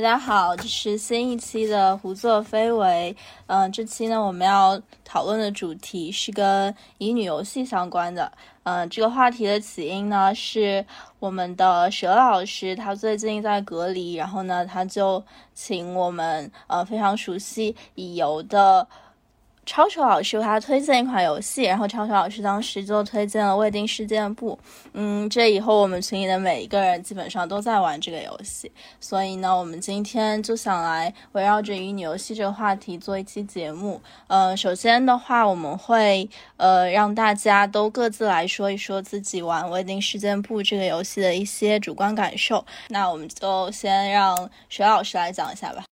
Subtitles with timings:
[0.00, 3.14] 大家好，这是新一期的胡作非为。
[3.48, 8.32] 嗯，这期呢，我们要讨论的主题是跟乙女游戏相关的。
[8.62, 10.86] 嗯，这个话题的起因呢，是
[11.18, 18.88] 我们的蛇老师，他最近在隔离，然后呢，他就请我们呃非常熟悉乙游的。
[19.70, 24.58] 超球老师为他推荐一款游戏，然后超球老师当时就推荐了《未定事件簿》。
[24.94, 34.02] 嗯，这以后我们群里的每一个人基本上都在玩这个游戏，所以呢，我们今天就想来围绕着乙女游戏这个话题做一期节目。
[34.26, 42.66] 呃，首先的话，我们会呃让大家都各自来说一说自己玩《未定事件簿》这个游戏的一些主观感受。
[42.88, 45.89] 那我们就先让水老师来讲一下吧。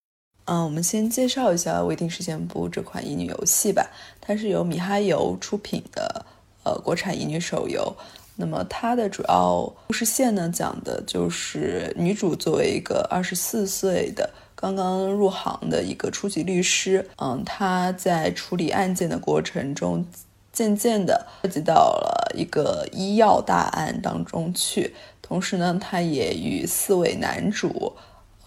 [0.50, 3.86] 嗯，我们先介绍一下《未定事件簿》这款乙女游戏吧。
[4.18, 6.24] 它是由米哈游出品的，
[6.62, 7.94] 呃，国产乙女手游。
[8.36, 20.06] 那么它的主要故事线呢，讲的就是女主作为一个二十四岁的刚刚入行的一个初级律师，嗯，她在处理案件的过程中，
[20.50, 24.94] 渐渐的涉及到了一个医药大案当中去。
[25.20, 27.92] 同时呢，她也与四位男主。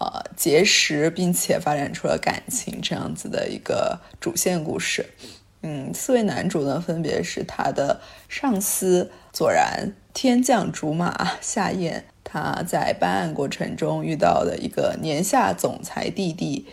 [0.02, 5.06] 呃，结识并且发展出了感情，这样子的一个主线故事。
[5.62, 16.66] 嗯，四位男主呢，分别是他的上司左然、天降竹马夏彦，他在办案过程中遇到的一个年下总裁弟弟，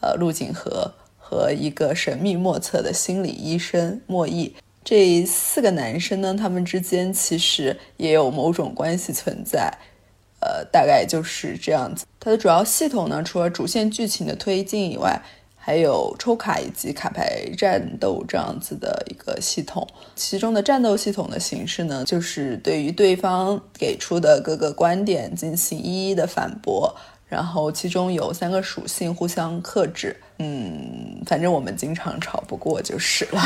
[0.00, 4.52] 呃，陆景和和一个神秘莫测的心理医生莫弈。
[4.84, 9.72] 这四个男生呢，他们之间其实也有某种关系存在。
[10.40, 12.04] 呃，大概就是这样子。
[12.24, 15.20] 它的主要系统呢，除了主线剧情的推进以外，
[15.54, 19.86] 还有抽卡以及卡牌战斗这样子的一个系统。
[20.16, 26.94] 其中的战斗系统的形式呢，就是对于对方给出的各个观点进行一一的反驳，
[27.28, 30.16] 然后其中有三个属性互相克制。
[30.38, 33.42] 嗯，反正我们经常吵不过就是了。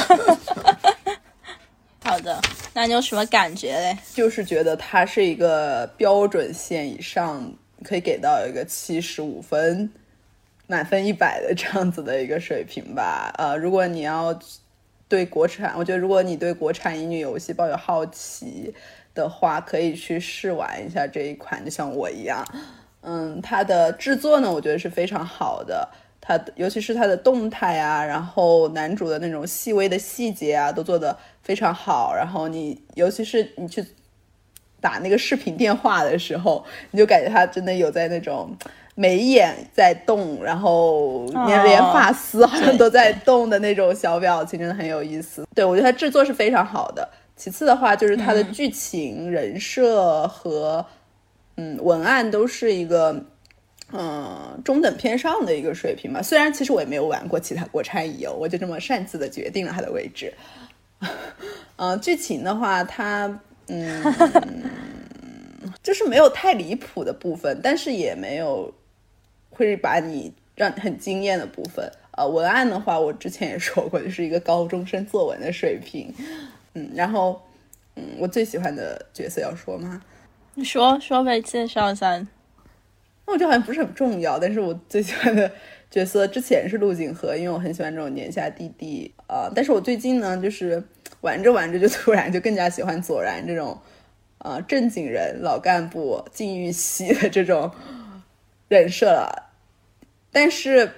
[2.05, 2.41] 好的，
[2.72, 3.99] 那你有什么感觉嘞？
[4.15, 7.53] 就是觉得它是一个标准线以上，
[7.84, 9.91] 可以给到一个七十五分，
[10.66, 13.33] 满分一百的这样子的一个水平吧。
[13.39, 14.39] 呃，如果你要
[15.09, 18.75] 对国产，我觉得如果你对国产乙女游戏抱有好奇
[19.15, 22.44] 的话，可以去试玩一下这一款，就像我一样。
[23.00, 25.89] 嗯，它的制作呢，我觉得是非常好的。
[26.21, 32.12] 它尤其是它的动态啊，然后男主的那种细微的细节啊，都做的非常好。
[32.15, 33.83] 然后你尤其是你去
[34.81, 38.56] 打那个视频电话的时候，你就感觉他真的有在那种
[38.94, 45.47] 眉眼在动，然后连连发丝好像都在动的那种小表情，真的很有意思。
[45.55, 47.09] 对我觉得他制作是非常好的。
[47.37, 50.84] 其次的话，就是他的剧情、人设和
[51.56, 53.25] 嗯文案都是一个。
[53.91, 56.21] 嗯，中等偏上的一个水平吧。
[56.21, 60.31] 虽然其实我也没有玩过其他国产乙游，我就这么擅自的决定了它的位置。
[61.77, 64.03] 嗯， 剧情的话，它嗯，
[65.83, 68.73] 就是没有太离谱的部分，但是也没有
[69.51, 71.91] 会把你让很惊艳的部分。
[72.12, 76.12] 呃，文案的话，我之前也说过，就是一个高中生作文的水平。
[76.75, 77.41] 嗯，然后
[77.95, 80.03] 嗯，我最喜欢的角色要说吗？
[80.55, 82.19] 你说说呗，介绍一下。
[83.27, 85.49] 那我觉得好像不是很重要，但是我最喜欢的
[85.91, 89.49] 角色之前是陆景和，因为我很喜欢这种年下弟弟啊。
[89.55, 90.83] 但是我最近呢，就是
[91.21, 93.79] 玩着玩着就突然就更加喜欢左然这种
[94.39, 97.71] 啊正经人、老干部、禁欲系的这种
[98.69, 99.51] 人设了。
[100.31, 100.91] 但是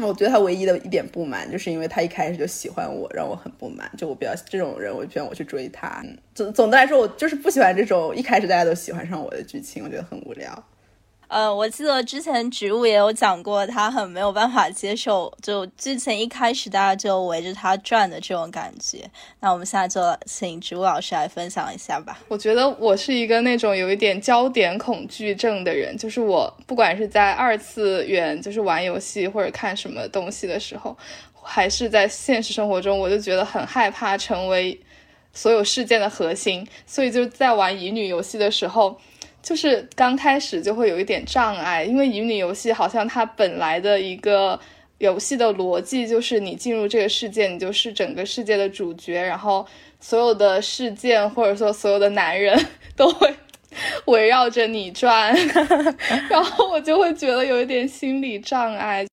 [0.00, 3.90] 我觉得他唯一的一点不满，就是因为他一开始就喜欢我，让我很不满。
[3.96, 6.04] 就我比较这种人，我就希望我去追他。
[6.34, 10.64] 总总的来说，我就是不喜欢这种一开始大家都喜欢上我的剧情，我觉得很无聊。
[11.28, 19.10] 呃，我记得之前植物也有讲过，他很没有办法接受，就之前一开始大家就围着他转的这种感觉。
[19.40, 22.20] 那我们现在就请植物老师来分享一下吧。
[22.28, 30.96] 我觉得我是一个那种有一点焦点恐惧症的人，就是我不管是在二次元，就是玩游戏或者看什么东西的时候，
[31.42, 34.80] 还是在现实生活中，我就觉得很害怕成为
[35.32, 36.64] 所有事件的核心。
[36.86, 39.00] 所以就在玩乙女游戏的时候。
[39.46, 44.58] 就是刚开始就会有一点障碍，因为乙女游戏好像它本来的一个
[44.98, 49.64] 游戏的逻辑就是你进入这个世界，你就是整个世界的主角，然后
[50.00, 52.58] 所有的事件或者说所有的男人
[52.96, 53.32] 都会
[54.06, 55.32] 围绕着你转，
[56.28, 59.06] 然后我就会觉得有一点心理障碍。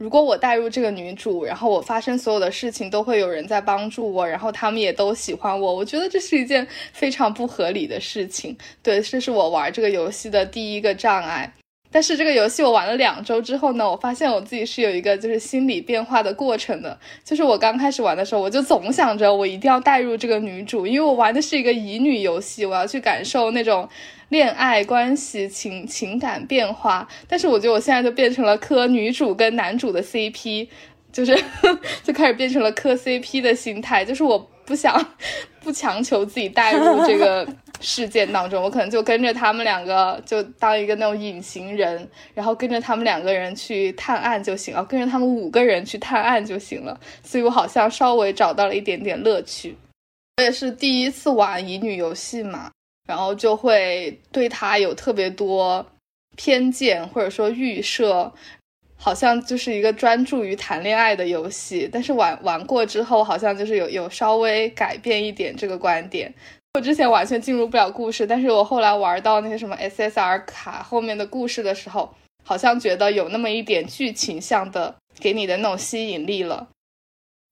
[0.00, 8.56] 如果我带入这个女主，然后我发生所有的事情都会有人在帮助我，然后他们也都喜欢我，我觉得这是一件非常不合理的事情。
[8.82, 11.52] 对，这是我玩这个游戏的第一个障碍。
[11.92, 16.96] 但是这个游戏我玩了两周之后呢，我发现我自己是有一个就是心理变化的过程的。
[17.24, 23.88] 就是我刚开始玩的时候，我就总想着我一定要带入这个女主，因为我玩的是一个乙女游戏，我要去感受那种
[24.28, 27.08] 恋爱关系、情情感变化。
[27.26, 30.68] 但是我觉得我现在就变成了磕女主跟男主的 CP，
[31.12, 31.36] 就是
[32.04, 34.94] 就开始变成了磕 CP 的心态，就是我不想
[35.60, 37.44] 不强求自己带入这个。
[37.82, 47.00] 事件当中，我可能就跟着他们两个，就当一个那种隐形人，然后跟着他们两个人去探案就行了，跟着他们五个人去探案就行了。
[47.22, 49.74] 所以我好像稍微找到了一点点乐趣。
[50.36, 52.70] 我也是第一次玩乙女游戏嘛，
[53.08, 55.86] 然后就会对他有特别多
[56.36, 58.30] 偏见或者说预设，
[59.00, 61.88] 好像就是一个专注于谈恋爱的游戏。
[61.90, 66.32] 但是玩玩过之后，好像就是有有稍微改变一点这个观点。
[66.74, 72.14] 我之前完全进入不了故事，但是我后来玩到那些什么 SSR 卡后面的故事的时候，
[72.44, 76.68] 好像觉得有那么一点剧情向的给你的那种吸引力了。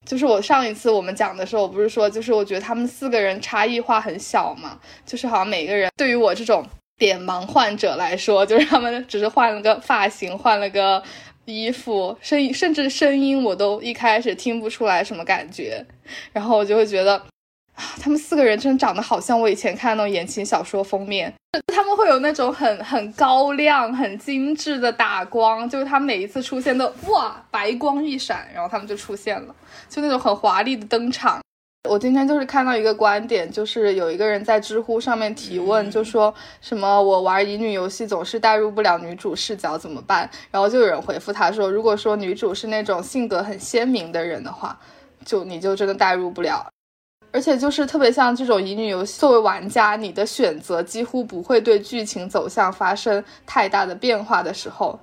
[0.05, 6.65] 就是我上一次我们讲的时候，我不是说，就是我觉得他们四个人差异化很小嘛，就是好像每个人对于我这种
[6.97, 11.03] 点盲患者来说，就是他们只是换了个发型，换了个
[11.49, 15.85] 衣服，声音甚至声音我都一开始听不出来什么感觉，
[16.31, 17.17] 然后我就会觉得
[17.75, 17.83] 啊。
[18.01, 21.33] 他们四个人真的长得好像我以前看那种言情小说封面，
[21.73, 29.55] 他们会有那种很很高亮、很精致的打光，就是他每一次出现都哇白光一闪，然后他们就出现了，
[29.89, 31.39] 就那种很华丽的登场。
[31.87, 40.29] 我今天就是看到一个观点，就是有一个人在知乎上面提问，就说什么我玩乙女游戏总是代入不了女主视角怎么办？
[40.51, 44.77] 然后就有人回复他说，如果说女主是那种性格很鲜明的人的话，
[45.23, 46.67] 就你就真的代入不了。
[47.31, 54.99] 而且就是特别像这种乙女游戏，作为玩家，你的选择几乎不会对剧情走向发生太大的变化的时候，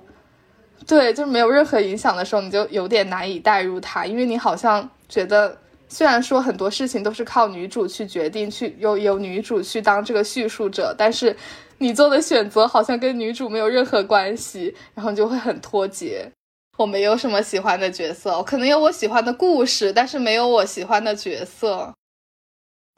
[0.85, 5.57] 对，就是没有任何影响的时候，你就有点难以代入它，因为你好像觉得，
[5.89, 11.35] 虽然说很多事情都是靠女主去决定，去由由女主去当这个叙述者，但是
[11.77, 16.29] 你做的选择好像跟女主没有任何关系，然后就会很脱节。
[16.77, 21.91] 我没有什么喜欢的角色，可能有我喜欢的故事，但是没有我喜欢的角色。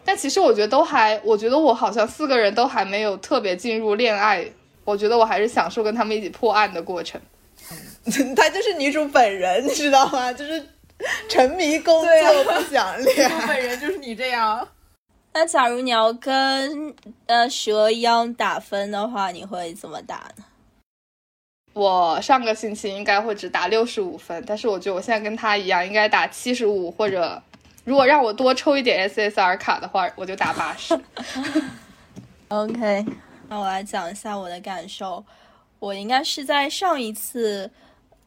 [0.03, 4.45] 但其实我觉得都还，我觉得我好像四个人都还没有特别进入恋爱，
[4.83, 7.21] 我觉得我还是享受跟他们一起破案的过程。
[8.35, 10.33] 她就是女主本人，你知道吗？
[10.33, 10.61] 就是
[11.29, 13.47] 沉迷工作不想 恋爱。
[13.47, 14.67] 本人就是你这样。
[15.33, 16.93] 那假如你要跟
[17.27, 20.43] 呃蛇一样打分的话，你会怎么打呢？
[21.73, 27.41] 我上个星期应该会只打六十五分，但是我觉得我现在跟他一样，应该打七十五或者。
[27.85, 30.93] 如果让我多抽一点 SSR 卡的话，我就打八十。
[32.49, 33.03] OK，
[33.47, 35.23] 那我来讲一下我的感受。
[35.79, 37.71] 我应该是在上一次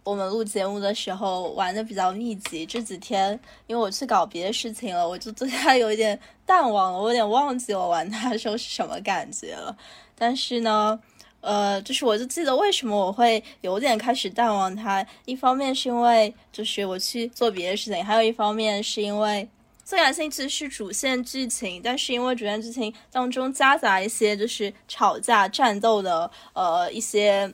[0.05, 9.77] 我们录节目的时候玩的比较密集，这几天因为我去搞别的事情了，我就对它有一点淡忘了，我有点忘记我玩它的时候是什么感觉了。
[10.17, 11.01] 但是呢。
[11.45, 19.49] 呃，就是我就记得为什么我会有点开始淡忘它，一方面是因为就是我去做别的事情，还有一方面是因为
[19.85, 27.53] 最感兴趣是主线剧情，但是因为主线剧情当中夹杂一些就是吵架战斗的呃一些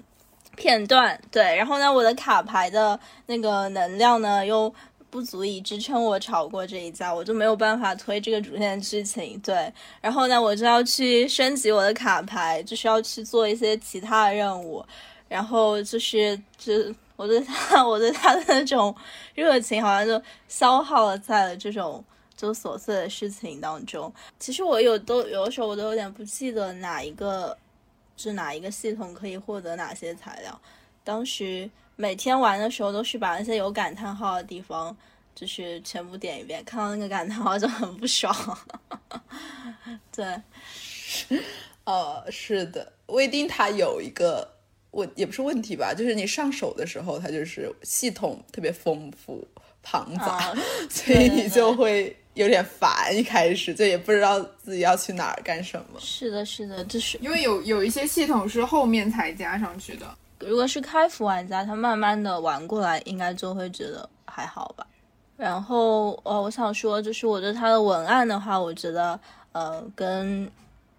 [0.58, 4.74] 片段，对，然后呢我的卡牌的那个能量呢又。
[5.10, 9.40] 不足以支撑我吵过这一架，我就没有办法推这个主线剧情。
[9.40, 9.72] 对，
[10.02, 14.84] 然后呢，我就要去升级我的卡牌，就是要去做一些其他的任务，
[15.26, 16.74] 然后就是就
[17.16, 18.94] 我对他，我对他的那种
[19.34, 22.04] 热情，好像就消耗了在了这种
[22.36, 24.12] 就琐碎的事情当中。
[24.38, 27.56] 其实我有都有的时候我都有点不记得哪一个
[28.18, 30.60] 是哪一个系统可以获得哪些材料，
[31.02, 31.70] 当时。
[32.00, 34.96] 每天玩的时候都是把那些有感叹号的地方，
[35.34, 38.32] 就是全部点一遍，看到那个感叹号就很不爽。
[40.14, 40.40] 对，
[41.82, 44.48] 呃，是的，微丁它有一个
[44.92, 49.44] 问，也不是问题吧，就是你上手的时候，它就是系统特别丰富
[49.82, 50.54] 庞杂，
[50.88, 55.98] 所以你就会有点烦，一开始就也不知道自己要去哪儿干什么。
[55.98, 60.06] 是的，是的，就是因为有有一些系统是后面才加上去的。
[60.38, 64.86] 如果是开服玩家，他慢慢的玩过来，应该就会觉得还好吧。
[65.36, 69.18] 然后，呃，我想说，就是我对它的文案的话，我觉得，
[69.50, 70.48] 呃，跟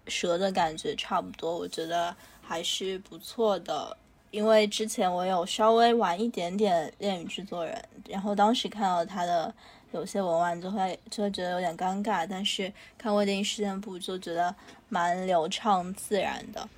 [0.08, 3.96] 蛇的感觉差不多，我觉得还是不错的。
[4.30, 9.52] 因为之前我有稍微玩一点点恋与制作人，然后当时看到他的
[9.92, 14.54] 有些文案，就会就会觉得有点尴尬，但是看未定事件簿就觉得
[14.88, 16.68] 蛮流畅自然的。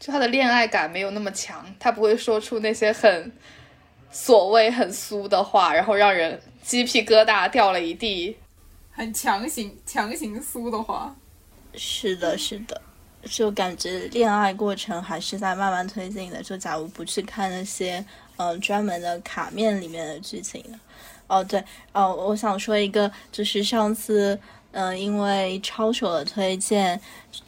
[0.00, 3.32] 就他的恋爱感没有那么强，他不会说出那些很
[4.10, 8.36] 所谓很酥的话，然后让人鸡皮疙瘩掉了一地。
[8.96, 11.12] 很强行强行酥的话，
[11.74, 12.80] 是的，是的，
[13.24, 16.40] 就感觉恋爱过程还是在慢慢推进的。
[16.44, 18.04] 就假如不去看那些
[18.36, 20.78] 呃专门的卡面里面的剧情的，
[21.26, 21.62] 哦对，
[21.92, 24.38] 哦我想说一个，就是上次
[24.72, 27.00] 嗯、呃因为抄手的推荐，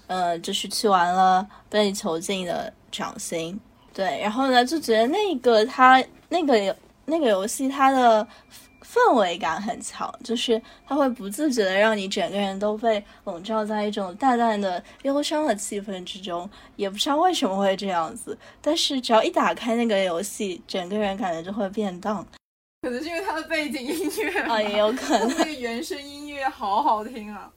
[0.06, 3.58] 呃就是去玩了被囚禁的掌心，
[3.92, 8.26] 对，然后呢就觉得那个它那个那个游戏它的。
[8.86, 18.38] 氛围感很强，就是它会不自觉的让你整个人都被笼罩在一种淡淡的忧伤的气氛之中，也不知道为什么会这样子。
[18.62, 22.24] 但是只要一打开那个游戏，整个人感觉就会变荡
[22.82, 25.28] 可能是因为它的背景音乐啊，也有可能。
[25.28, 27.52] 那个原声音乐好好听啊。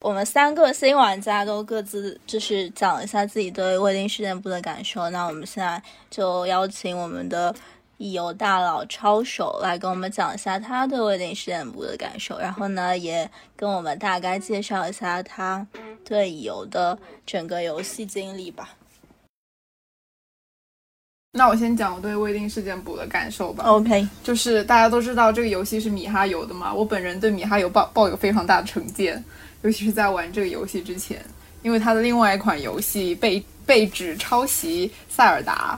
[0.00, 5.08] 我们三个新玩家都各自就是讲一下自己对未定事件簿的感受。
[5.08, 7.54] 那我们现在就邀请我们的
[7.98, 15.66] 乙游大佬抄手来跟我们讲一下他对未定事件簿的感受，然后呢，也跟我们大概介绍一下他
[16.04, 18.70] 对乙游的整个游戏经历吧。
[21.36, 23.64] 那我先讲我对未定事件簿的感受吧。
[23.64, 29.22] OK，就是大家都知道这个游戏是米哈游的嘛，我本人对米哈游抱抱有非常大的成见，
[29.62, 31.24] 尤其是在玩这个游戏之前，
[31.62, 35.76] 因为他的另外一款游戏被被指抄袭塞尔达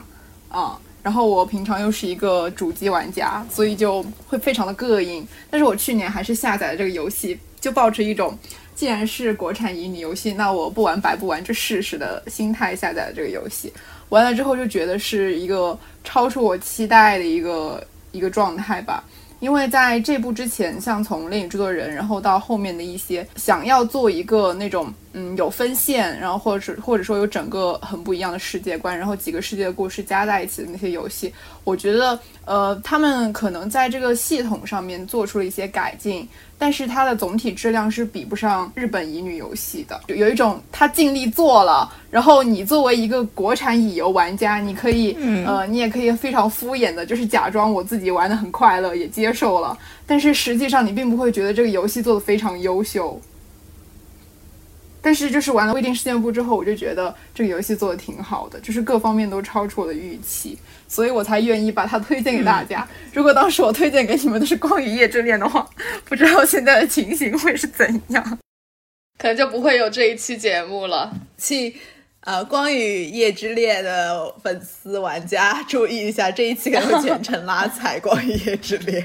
[0.49, 5.25] 啊、然后我平常又是一个主机玩家，所以就会非常的膈应。
[5.49, 8.37] 但是我去年还是下载了这个游戏，就抱着一种
[8.75, 13.71] 既然是国产乙女游戏，那我不玩白不玩，就试试的心态下载了这个游戏。
[14.09, 19.01] 完了之后就觉得是一个超出我期待的一个一个状态吧。
[19.39, 31.31] 因为在这部之前，像从《恋与制作人》，然后到后面的一些想要做一个那种嗯有分线，然后或者或者说有整个很不一样的世界观，然后几个世界的故事加在一起的那些游戏，
[31.63, 53.19] 我觉得呃他们可能在这个系统上面做出了一些改进，但是它的总体质量是比不上日本乙女游戏的，有有一种他尽力做了，然后你作为一个国产乙游玩家，你可以，呃，你也可以非常敷衍的，就是假装我自己玩的很快乐，也接受了，但是实际上你并不会觉得这个游戏做的非常优秀。
[55.01, 62.85] 但是就是玩了未定事件簿之后，我就觉得这个游戏做的挺好的，就是各方面都超出我的预期，所以我才愿意把它推荐给大家。
[63.13, 65.67] 如果当时我推荐给你们的是《光与夜之恋》的话，
[66.03, 68.39] 不知道现在的情形会是怎样。
[69.17, 71.11] 可能就不会有这一期节目了。
[71.37, 71.73] 请
[72.21, 79.01] 呃《光与夜之恋》的粉丝玩家注意一下，这一期可能会全程拉踩《光与夜之恋》。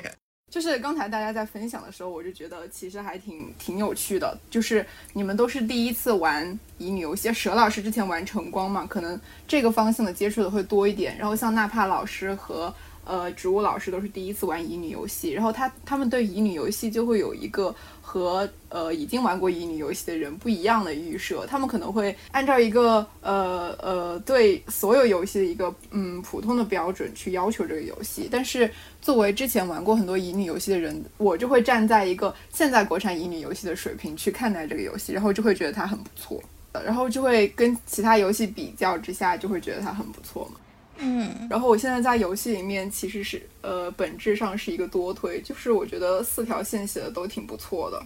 [0.53, 4.37] 就是刚才大家在分享的时候，我就觉得其实还挺挺有趣的。
[4.51, 9.19] 就是你们都是第一次玩乙女游戏，佘老师之前玩晨光嘛，可能
[9.49, 11.17] 这个方向的接触的会多一点。
[11.17, 12.73] 然后像纳帕老师和
[13.05, 36.43] 呃植物老师都是第一次玩乙女游戏，然后他他们对乙女游戏就会有一个和呃已经玩过乙女游戏的人不一样的预设，他们可能会按照一个呃呃对所有游戏的一个嗯普通的标准去要求这个游戏，但是作为之前玩过很多乙女游戏的人，我就会站在一个现在国产乙女游戏的水平去看待这个游戏，然后就会觉得它很不错，
[36.73, 40.61] 然后就会跟其他游戏比较之下，就会觉得它很不错嘛。
[41.05, 48.01] 嗯，然后我现在在游戏里面其实是呃本质上是一个多推，就是我觉得四条线写的都挺不错的。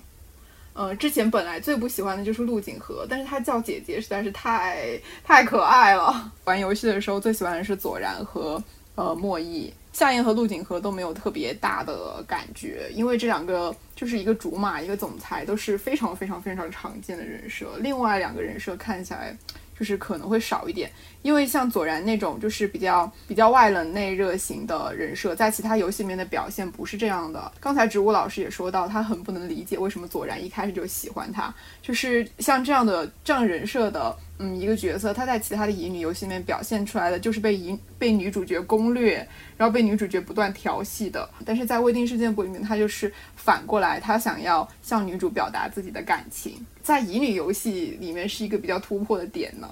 [0.72, 6.32] 呃，之前本来最不喜欢的就是陆景和，但是她叫姐姐实在是太太可爱了。
[6.44, 8.62] 玩游戏的时候最喜欢的是左然和
[8.94, 19.36] 呃莫弈，夏言和陆景和都没有特别大的感觉，因为这两个就是一个竹马一个总裁都是非常非常非常常见的人设，另外两个人设看起来
[19.78, 20.90] 就是可能会少一点。
[21.22, 27.50] 因为像左然那种就是比较比较外冷内热型的人设，在其他游戏里面的表现不是这样的。
[27.58, 31.52] 刚才植物老师也说到，他很不能理解为什么左然一开始就喜欢他，
[31.82, 39.16] 就是像这样的这样人设的，嗯，一个角色，他在其他的乙女游戏里面表现出来的就是被乙被女主角攻略，
[39.56, 41.28] 然后被女主角不断调戏的。
[41.44, 49.68] 但是在未定事件簿里面，他就是反过来，他想要向女主表达自己的感情，在乙女游戏里面是一个比较突破的点呢。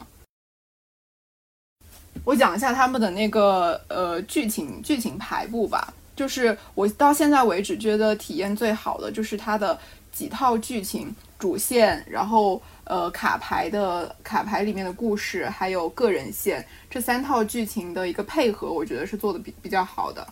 [2.25, 9.79] 我讲一下他们的那个呃剧情剧情排布吧，就是我到现在为止觉得体验最好的就是它的
[10.11, 20.27] 几套剧情，主线，然后呃卡牌的卡牌里面的故事，还有个人线这三套剧情的一个配合，我觉得是做的比比较好的，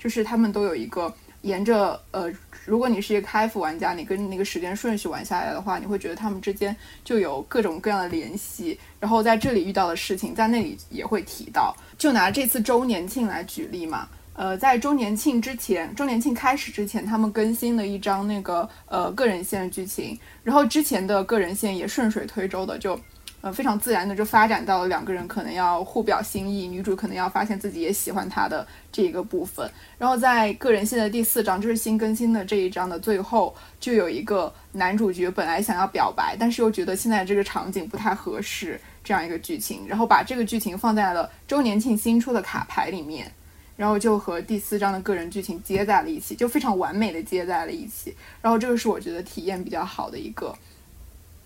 [0.00, 2.28] 就是他们都有一个沿着呃，
[2.64, 11.76] 如果你是一个开服玩家，你跟那个时间顺序玩下来的话，你会觉得他们之间就有各种各样的联系，然后在这里遇到的事情，在那里也会提到。
[11.98, 14.08] 就拿这次周年庆来举例嘛。
[14.36, 22.98] 呃，在周年庆之前，周年庆开始之前，他们更新了一张那个呃个人线的剧情，然后之前的个人线也顺水推舟的就，
[23.44, 43.30] 呃非常自然的就发展到了两个人可能要互表心意，女主可能要发现自己也喜欢他的这一个部分，然后在个人线的第四章，就是新更新的这一章的最后，就有一个男主角本来想要表白，但是又觉得现在这个场景不太合适这样一个剧情，然后把这个剧情放在了周年庆新出的卡牌里面。
[43.76, 48.14] 然后就和第四章的个人剧情接在了一起，就非常完美的接在了一起。
[48.40, 50.56] 然后这个是我觉得体验比较好的一个。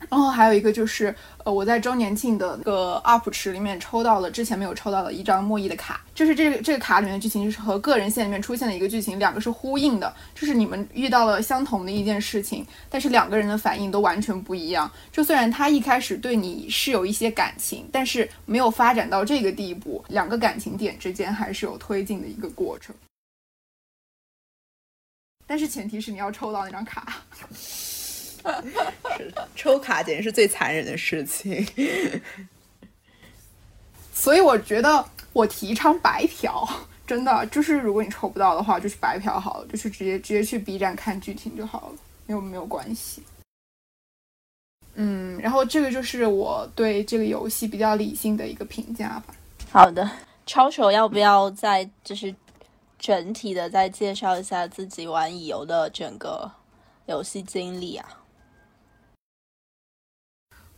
[0.08, 1.14] 然后还有一个就是，
[1.44, 14.90] 呃，我在周年庆的那个 UP 池里面抽到了之前没有抽到的一张莫弈的卡，就是这个这个卡里面的剧情就是和个人线里面出现的一个剧情，两个是呼应的，就是你们遇到了相同的一件事情，但是两个人的反应都完全不一样。
[15.10, 22.94] 就虽然他一开始对你是有一些感情，但是没有发展到这个地步，两个感情点之间还是有推进的一个过程。
[25.46, 27.14] 但是前提是你要抽到那张卡。
[29.16, 31.66] 是抽卡简直是最残忍的事情，
[34.12, 36.68] 所以我觉得我提倡白嫖，
[37.06, 43.22] 真的就是如果你抽不到的话，就去白嫖好了，就是直接直接去 B 站看剧情就好了，没有没有关系。
[44.94, 49.34] 嗯，然后这个就是我对这个游戏比较理性的一个评价吧。
[49.70, 50.10] 好的，
[50.44, 52.34] 超手要不要再就是
[52.98, 56.50] 整体的再介绍一下自己玩乙游的整个
[57.06, 58.08] 游戏经历啊？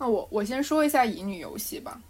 [0.01, 2.01] 那我我先说一下乙女游戏吧，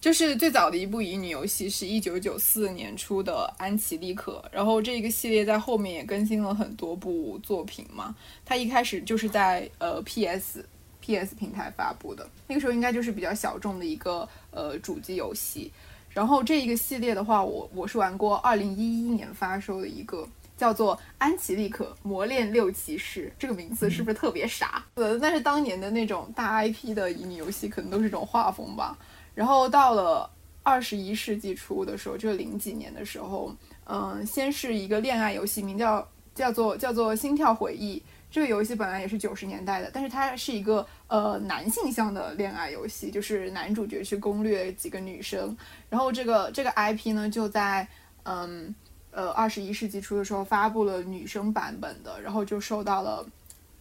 [0.00, 8.14] 就是最早的一部乙女游戏是一九九四年出的《安琪丽可》，然后这个系列在后面也更新了很多部作品嘛。
[8.44, 10.64] 它一开始就是在呃 PS
[11.00, 15.72] PS 平台发布的，那个时候应该就是比较小众的一个呃主机游戏。
[16.10, 20.24] 然后这一个系列的话，我我是玩过二零一一年发售的一个。
[20.60, 24.84] 叫做安琪丽可魔炼六骑士，这个名字是不是特别傻？
[24.92, 28.94] 呃，但是当年的那种大 IP 的乙女游戏，可能都是这种画风吧。
[29.34, 30.30] 然后到了
[30.62, 38.02] 二十一世纪初的时候，就是零几年的时候，嗯，先是一个恋爱游戏，名叫叫做叫做心跳回忆。
[38.30, 45.56] 这个游戏本来也是九十年代的，但是它是一个呃男性向的恋爱游戏，就是男主角去攻略几个女生。
[45.88, 47.88] 然后这个这个 IP 呢，就在
[48.24, 48.74] 嗯。
[49.12, 53.26] 呃，二十一世纪初的时候发布了女生版本的，然后就受到了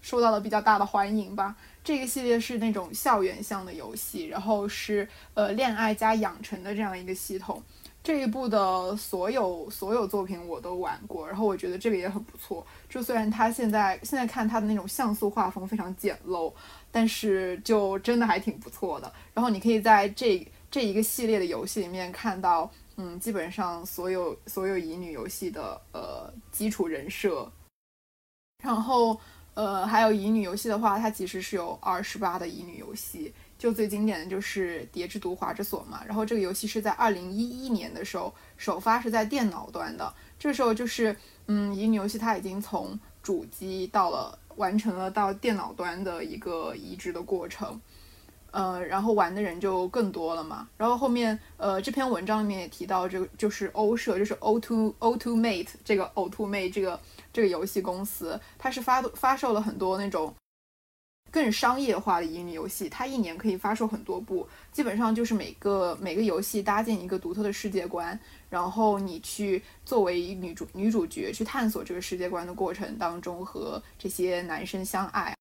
[0.01, 1.55] 受到了比较大的欢迎吧。
[1.83, 7.61] 这个系列是那种校园向的游戏，然后是呃恋爱加养成的这样一个系统。
[8.01, 12.65] 这一部的所有所有作品我都玩过，然后我觉得这个也很不错。
[12.89, 16.51] 就虽然它现在现在看它的那种像素画风非常简陋，
[16.91, 19.11] 但是就真的还挺不错的。
[19.33, 22.71] 然后你可以在这这一个系列的游戏里面看到。
[23.01, 27.49] 嗯，基本上所有所有乙女游戏的呃基础人设，
[28.61, 29.17] 然后
[29.53, 36.03] 呃还有乙女游戏的话，它其实是有二十八的乙女游戏，就最经典的就是《蝶之毒华之锁》嘛。
[36.05, 41.15] 然后这个游戏是在二零一一年的时候首发是在电脑端的，这时候就是
[41.47, 47.79] 嗯乙女游戏它已经从主机到了完成了到电脑端的一个移植的过程。
[48.51, 50.67] 呃，然后玩的人就更多了嘛。
[50.77, 56.99] 然后后面，呃，这篇文章里面也提到，这个就是欧社，就是 O to O to Mate 这个 O to Mate 这个
[57.31, 60.33] 这个游戏公司，它是发发售了很多那种
[61.31, 62.89] 更商业化的乙女游戏。
[62.89, 75.35] 它一年可以发售很多部，基本上就是每个每个游戏搭建一个独特的世界观，然后你去作为女主女主角去探索这个世界观的过程当中，和这些男生相爱。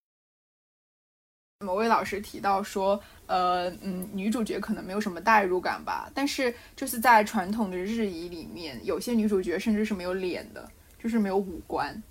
[1.65, 12.01] 某位老师提到说，呃，嗯，女主角可能没有什么代入感吧，但是就是在传统的日乙里面，有些女主角甚至是没有脸的，就是没有五官，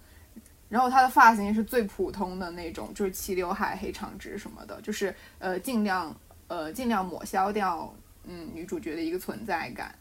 [0.68, 6.14] 然后她的发型是最普通的那种，就是齐刘海、黑长直什么的，就是呃，尽量
[6.48, 7.90] 呃尽量抹消掉
[8.24, 9.94] 嗯女主角的一个存在感，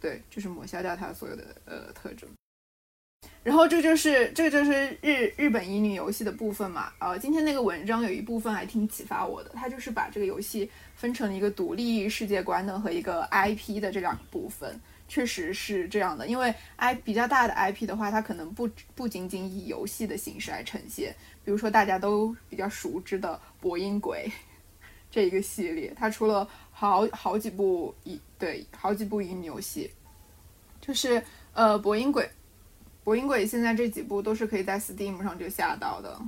[0.00, 2.26] 对，就是抹消掉她所有的呃特征。
[3.48, 14.78] 然后这就是这就是日日本乙女游戏的部分嘛，呃，今天那个文章有一部分还挺启发我的，它就是把这个游戏分成了一个独立世界观的和一个 IP 的这两个部分，
[15.08, 24.30] 确实是这样的，因为 I 比较大的 IP 的话，它可能不不仅仅以游戏的形式来呈现，比如说大家都比较熟知的《博音鬼》
[25.10, 29.90] 这一个系列，它出了好好几部乙对好几部乙女游戏，
[30.82, 31.22] 就是
[31.54, 32.24] 呃《博音鬼》，
[33.08, 36.20] 《博音鬼》现在这几部都是可以在 Steam 上就下到的，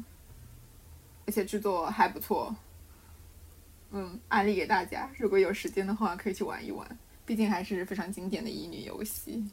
[1.27, 2.57] 而且制作还不错，
[3.91, 6.99] 嗯，安利给大家，如果有时间的话可以去玩一玩。
[7.27, 9.45] 毕竟还是非常经典的乙女游戏，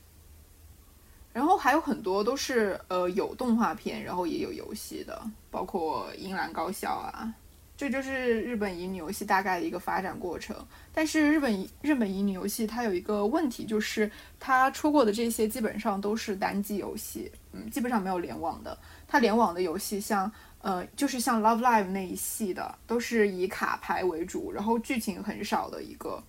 [1.34, 7.34] 然后还有很多都是呃有动画片，然后也有游戏的，包括《樱兰高校》啊，
[7.78, 10.56] 这就是日本乙女游戏大概的一个发展过程。
[10.92, 18.78] 但是日本日本乙女游戏它有一个问题，就是它出过的这些基本上都是单机游戏，嗯，基本上没有联网的。
[19.08, 26.22] 它联网的游戏像呃就是像 Love Live 那一系的，都是以卡牌为主，然后剧情很少的一个。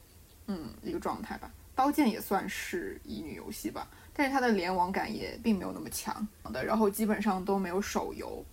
[0.50, 1.50] 嗯，一个状态吧。
[1.74, 8.44] 刀剑也算是乙女游戏吧，但是它的联网感也并没有那么强的，然后基本上都没有手游，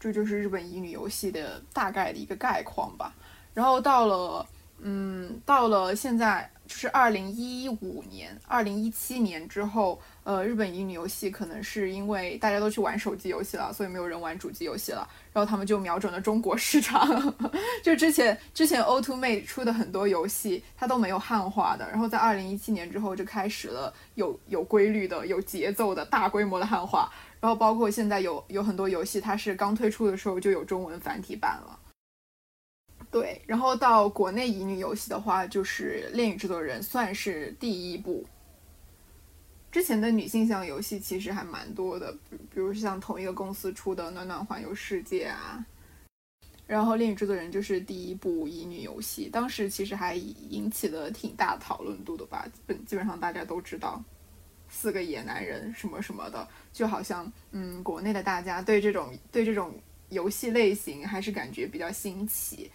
[0.00, 3.14] 这就是日本乙女游戏的大概的一个概况吧。
[3.54, 4.46] 然后到了，
[4.80, 6.50] 嗯，到了现在。
[6.70, 14.98] 就是二零一五年、二零一七年之后，呃，日本乙女游戏可能是因为大家都去玩手机游戏了，所以没有人玩主机游戏了。
[15.32, 17.34] 然后他们就瞄准了中国市场。
[17.82, 21.90] 就之前之前 O to Mate 出的很多游戏，它都没有汉化的。
[21.90, 27.12] 然后在二零一七年之后，就开始了有有规律的、有节奏的大规模的汉化。
[27.40, 31.78] 然后包括现在有有很多游戏，它是刚推出的时候就有中文繁体版了。
[33.10, 38.24] 对，然后到国内乙女游戏的话，就是《恋与制作人》算是第一部。
[39.72, 45.64] 之前的女性向游戏其实还蛮多的，比如像同一个公司出的《暖暖环游世界》啊，
[46.66, 54.02] 然后《恋与制作人》就是第一部乙女游戏，当时其实还引起了挺大讨论度的吧，基本基本上大家都知道，
[54.80, 59.74] 四个野男人什么什么的，就好像嗯，国内的大家对这种对这种
[60.08, 62.70] 游戏类型还是感觉比较新奇。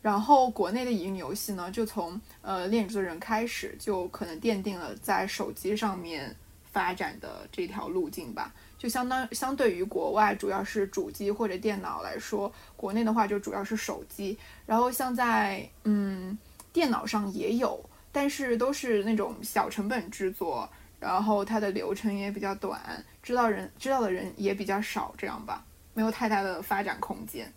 [0.00, 6.32] 然后国内的乙女游戏呢，就从呃《恋制作人》开始，就可能奠定了在手机上面
[6.70, 8.54] 发展的这条路径吧。
[8.78, 14.38] 就相当相对于国外，主要是主机或者电脑来说，国内的话就主要是手机。
[14.64, 16.38] 然后像在嗯
[16.72, 20.68] 电脑上也有，但是都是那种小成本制作，
[21.02, 22.80] 然后它的流程也比较短，
[23.24, 27.52] 知道人知道的人也比较少，这样吧，没有太大的发展空间。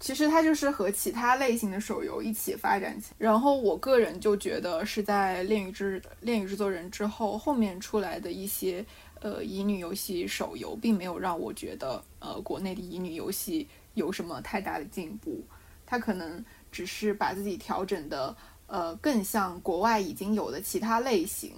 [0.00, 8.84] 其实它就是和其他类型的手游一起发展起，然后我个人就觉得是在《恋与制恋与制作人》之后，后面出来的一些
[9.20, 15.44] 呃乙女游戏手游，并没有让我觉得呃国内的乙女游戏有什么太大的进步，
[15.86, 18.36] 它可能只是把自己调整的
[18.70, 21.52] 呃更像国外已经有的其他类型，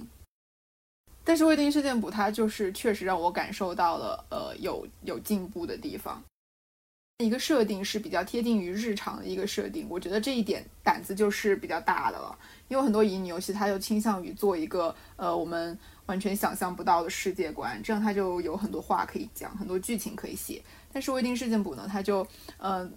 [1.22, 6.20] 但是《未定事件簿》它就是确实让我感受到了呃有有进步的地方。
[7.18, 12.36] 一个设定是比较贴近于日常的一个设定，我觉得这一点胆子就是比较大的了。
[12.66, 20.60] 因为很多乙女游戏，它就倾向于做一个呃我们完全想象不到的世界观，这样它就有很多话可以讲，很多剧情可以写。
[20.92, 22.90] 但是未定事件簿呢，它就呃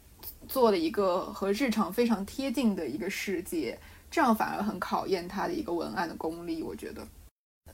[0.47, 3.77] 做了一个和日常非常贴近的一个世界，
[4.15, 7.05] 这样反而很考验它的一个文案的功力，我觉得。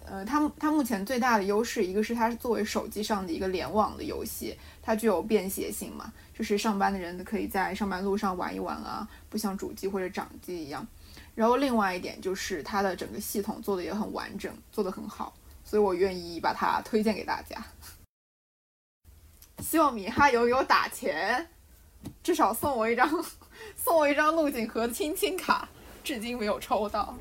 [0.08, 10.84] 呃，它它目前最大的优势，一个是它是作为手机上的一个联网的游戏，它具有便携性嘛，就是上班的人可以在上班路上玩一玩啊，不像主机或者掌机一样。
[11.36, 17.64] 然后另外一点就是它的整个系统做的也很完整，做的很好，所以我愿意把它推荐给大家。
[19.60, 21.48] 希望米哈游有打钱，
[22.24, 23.08] 至少送我一张
[23.78, 25.70] 送我一张陆景和的亲亲卡，
[26.04, 27.16] 至今没有抽到。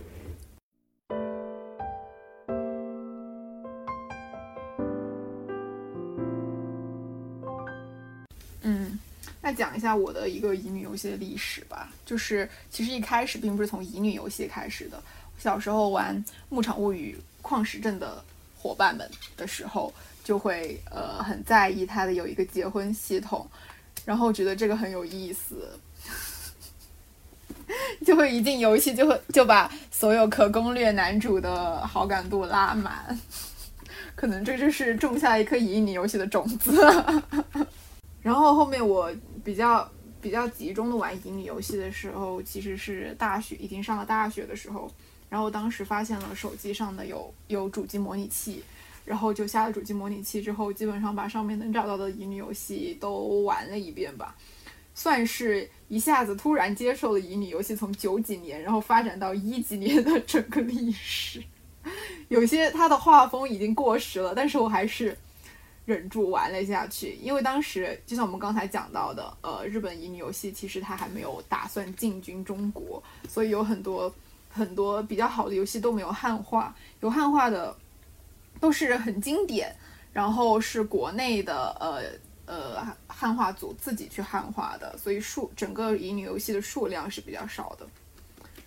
[8.62, 8.98] 嗯，
[9.40, 15.02] 那讲一下我的一个乙女游戏的历史吧，就是其实一开始并不是从乙女游戏开始的。
[15.38, 16.14] 小时候玩
[16.50, 18.22] 《牧场物语》矿石镇的
[18.58, 23.48] 伙伴们的时候，就会呃很在意它的有一个结婚系统，
[24.04, 25.78] 然后觉得这个很有意思，
[28.04, 33.18] 就会一进游戏就会就把所有可攻略男主的好感度拉满，
[34.14, 36.80] 可能这就是种下一颗乙女游戏的种子。
[38.22, 39.12] 然后后面我。
[39.42, 44.88] 比较比较集中的玩乙女游戏的时候，其实是大学已经上了大学的时候，
[45.30, 48.62] 然后当时发现了手机上的有有主机模拟器，
[49.06, 54.36] 然后就下了主机模拟器之后，基本上把上面能找到的乙女游戏都玩了一遍吧。
[54.94, 61.42] 算是一下子突然接受了乙女游戏从九几年，然后发展到一几年的整个历史。
[62.28, 65.18] 有些它的画风已经过时了，但是我还是
[65.86, 74.14] 忍住玩了下去，因为当时就像我们刚才讲到的，呃，日本乙女游戏其实它还没有打算进军中国，所以有很多
[74.48, 77.76] 很多比较好的游戏都没有汉化，有汉化的
[78.60, 79.74] 都是很经典，
[80.12, 82.04] 然后是国内的呃
[82.50, 87.86] 呃汉化组自己去汉化的，所以数整个乙女游戏的数量是比较少的，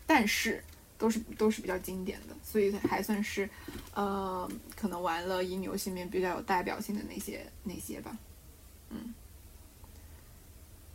[0.08, 0.64] 但是。
[0.96, 3.50] 都是都是比较经典的，所以还算是，
[3.94, 8.18] 呃，可能玩了乙女游戏里面比较有代表性的那些那些吧，
[8.90, 9.14] 嗯。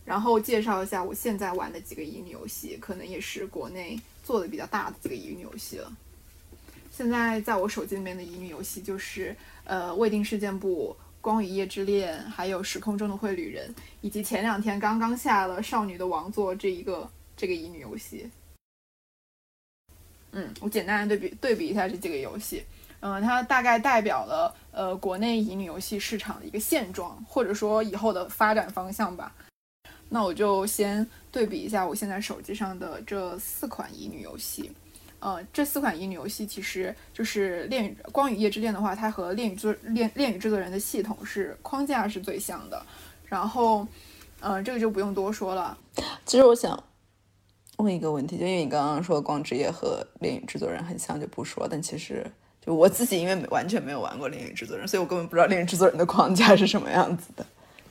[0.05, 5.95] 然后介绍一下我现在玩的几个乙女游戏，可能也是国内做的比较大的几个乙女游戏了。
[6.89, 13.69] 现在在我手机里面的乙女游戏就是呃《未定事件簿》《光与夜之恋》，还有《时空中的绘旅人》，
[14.01, 18.29] 以及前两天刚刚下了《少女的王座》这一个这个乙女游戏。
[20.31, 22.63] 嗯，我简单的对比对比一下这几个游戏，
[22.99, 29.33] 嗯，它大概代表了呃国内乙女游戏市场的一个现状，或者说以后的发展方向吧。
[30.07, 34.71] 那我就先对比一下我现在手机上的这四款乙女游戏，
[35.19, 42.81] 呃，这四款乙女游戏其实就是《恋与光与夜之恋》的话，它和《恋与制恋恋与制作人》的系统是框架是最像的。
[43.25, 43.87] 然后，
[44.39, 45.77] 呃，这个就不用多说了。
[46.25, 46.81] 其实我想。
[47.77, 51.65] 问一个问题，就因为你刚刚说光之夜和恋与制作人很像，就不说。
[51.65, 52.29] 但其实
[52.61, 57.45] 就我自己，因为完全没有玩过恋与制作人，所以我根本不知道恋与制作人的框架是什么样子的。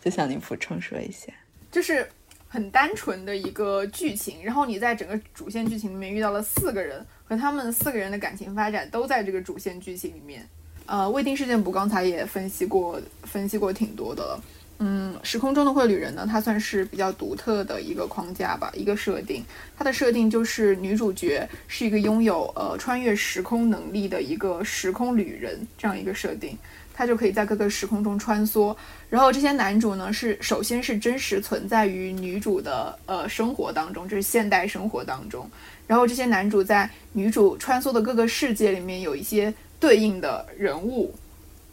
[0.04, 1.32] 就向你补充说一下，
[1.72, 2.06] 就是
[2.48, 10.46] 很单纯的一个剧情，然后你在整个主线剧情里面遇到了四个人，和他们四个人的感情发展都在这个主线剧情里面。
[10.86, 14.42] 呃，未定事件簿刚才也分析过，分析过挺多的了。
[14.80, 19.44] 嗯，时空中的绘旅人呢，它算是比较独特的一个框架吧，一个设定。
[19.76, 26.56] 它的设定就是女主角是一个拥有呃穿越时空能力的一个时空旅人这样一个设定，
[26.98, 28.74] 他就可以在各个时空中穿梭。
[29.08, 35.48] 然后这些男主呢，是首先是真实存在于女主的呃生活当中，就是现代生活当中。
[35.86, 41.14] 然后这些男主在女主穿梭的各个世界里面有一些对应的人物。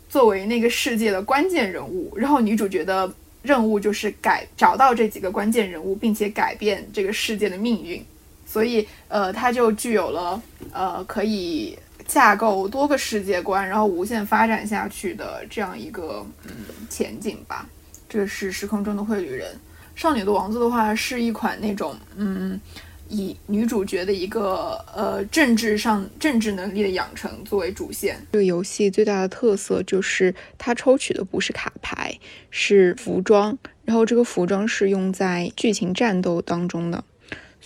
[0.08, 3.12] 作为那个世界的关键人物，然后女主角的
[3.42, 8.02] 任务就是改找到这几个关键人物，并且改变这个世界的命运。
[8.46, 16.52] 所以，呃，他就具有了呃可以架构多个世界观，然后无限发展下去的这样一个嗯
[16.90, 17.68] 前景吧。
[18.08, 19.56] 这是时空中的绘旅人，
[19.96, 22.60] 少女的王座的话是一款那种嗯。
[23.08, 32.18] 以女主角的一个呃政治上政治能力的养成作为主线，这个游戏最大的特色就是它抽取的不是卡牌，
[32.50, 37.04] 是服装，然后这个服装是用在剧情战斗当中的。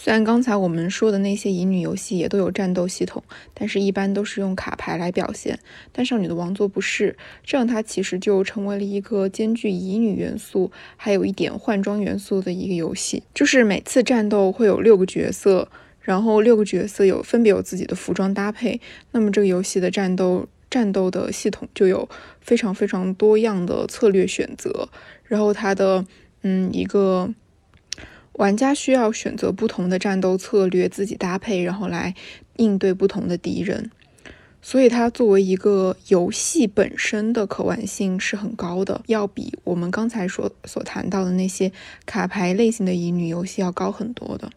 [0.01, 3.21] 虽然刚才我们说的那些乙女游戏也都有战斗系统，
[3.53, 5.59] 但是一般都是用卡牌来表现。
[5.91, 13.23] 但少女的王座不是，这样它其实就成为了一个兼具乙女元素，还有一点换装元素的一个游戏。
[13.33, 15.67] 就是每次战斗会有六个角色，
[15.99, 18.79] 然后六个角色有分别有自己的服装搭配。
[19.11, 22.07] 那么这个游戏的战斗战斗的系统就有
[22.39, 24.87] 非常非常多样的策略选择，
[25.25, 26.05] 然后它的
[26.43, 27.33] 嗯一个。
[28.39, 32.15] 玩家需要选择不同的战斗策略，自己搭配，然后来
[32.55, 33.91] 应对不同的敌人。
[34.61, 41.71] 所以它作为一个游戏本身的可玩性是很高的，要比我们刚才所所谈到的那些
[42.05, 44.49] 卡牌类型的乙女游戏要高很多的。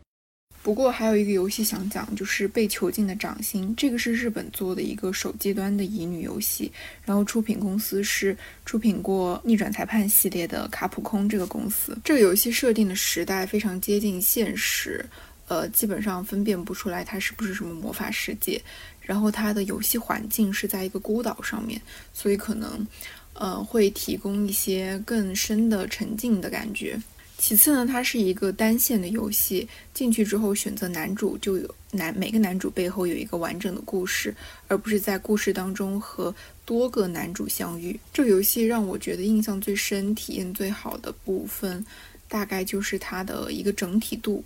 [0.62, 6.70] 不过还有一个游戏想讲，就是《被囚禁的掌心》，这个是日本做的一个手机端的乙女游戏，
[7.04, 11.98] 然后出品公司是出品过《逆转裁判》系列的卡普空这个公司。
[12.04, 15.04] 这个游戏设定的时代非常接近现实，
[15.48, 18.62] 呃，基本上分辨不出来它是不是什么魔法世界。
[19.00, 21.82] 然后它的游戏环境是在一个孤岛上面，
[22.14, 22.86] 所以可能，
[23.34, 26.96] 呃，会提供一些更深的沉浸的感觉。
[27.42, 34.32] 其次呢，它是一个单线的游戏，进去之后选择男主就有男每个男主背后有一个完整的故事，
[34.68, 36.32] 而不是在故事当中和
[36.64, 37.98] 多个男主相遇。
[38.12, 41.84] 这个游戏让我觉得印象最深、体验最好的部分，
[42.28, 44.44] 大概就是它的一个整体度。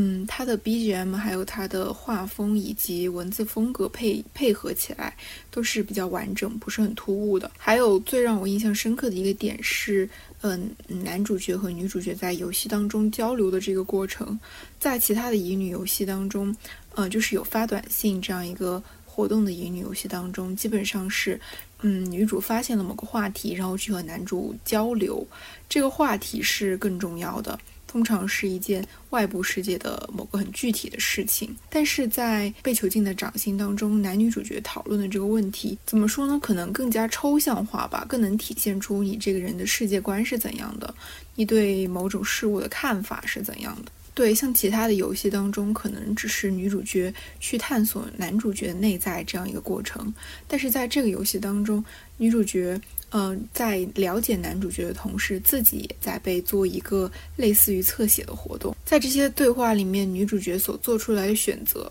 [0.00, 5.12] 嗯，它的 BGM 还有它的画风以及文字风格配配合起来
[5.50, 7.50] 都是比较完整，不是很突兀的。
[7.58, 10.08] 还有最让我印象深刻的一个点是，
[10.42, 14.38] 嗯，男主角和女主角在游戏当中交流的这个过程，
[14.78, 16.54] 在其他的乙女游戏当中，
[16.94, 21.40] 呃，就是有发短信这样一个活动的乙女游戏当中，基本上是，
[21.80, 25.26] 嗯，女主发现了某个话题，然后去和男主交流，
[25.68, 27.58] 这个话题是更重要的。
[27.88, 31.52] 通常是一件外部世界的某个很具体的事情。
[31.68, 36.38] 但是在被囚禁的掌心当中，男女主角讨论的这个问题，怎么说呢？
[36.40, 40.94] 可能更加抽象化吧，更能体现出你这个人的世界观是怎样的，
[41.34, 43.90] 你对某种事物的看法是怎样的。
[44.14, 50.12] 对，像其他的游戏当中，可能只是女主角去探索男主角的内在这样一个过程，
[50.48, 51.84] 但是在这个游戏当中，
[52.16, 58.74] 女主角，嗯，在了解男主角的同时，自己也在被做一个类似于侧写的活动。
[58.84, 61.90] 在这些对话里面，女主角所做出来的选择，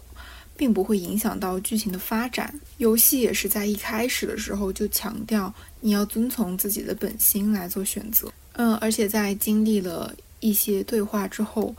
[0.55, 2.53] 并不会影响到剧情的发展。
[2.77, 8.31] 游戏也是在一开始的时候就强调，你要遵从自己的本心来做选择。
[8.53, 11.75] 嗯，而且在经历了一些对话之后。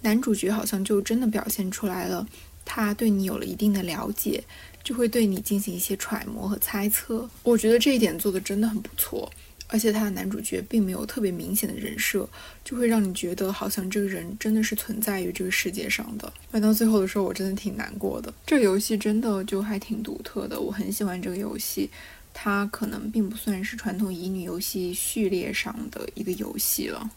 [0.00, 2.24] 男主角好像就真的表现出来了，
[2.64, 4.40] 他对你有了一定的了解，
[4.88, 7.28] 就会对你进行一些揣摩和猜测。
[7.42, 9.30] 我觉得这一点做的真的很不错，
[9.66, 12.26] 而且他的男主角并没有特别明显的人设，
[12.64, 16.32] 就会让你觉得好像这个人真的是存在于这个世界上的。
[16.52, 18.32] 玩到最后的时候，我真的挺难过的。
[18.46, 21.90] 这个游戏真的就还挺独特的，我很喜欢这个游戏。
[22.32, 27.10] 它可能并不算是传统乙女游戏序列上的一个游戏了。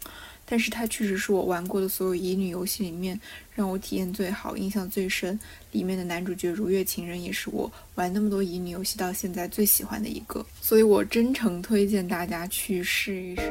[0.52, 3.18] 但是它确实是我玩过的所有乙女游戏里面
[3.56, 5.40] 让我体验最好、印象最深。
[5.72, 13.42] 里面的男主角如月情人也是我玩那么多乙女游戏到现在最喜欢的一个，所以我真诚推荐大家去试一试。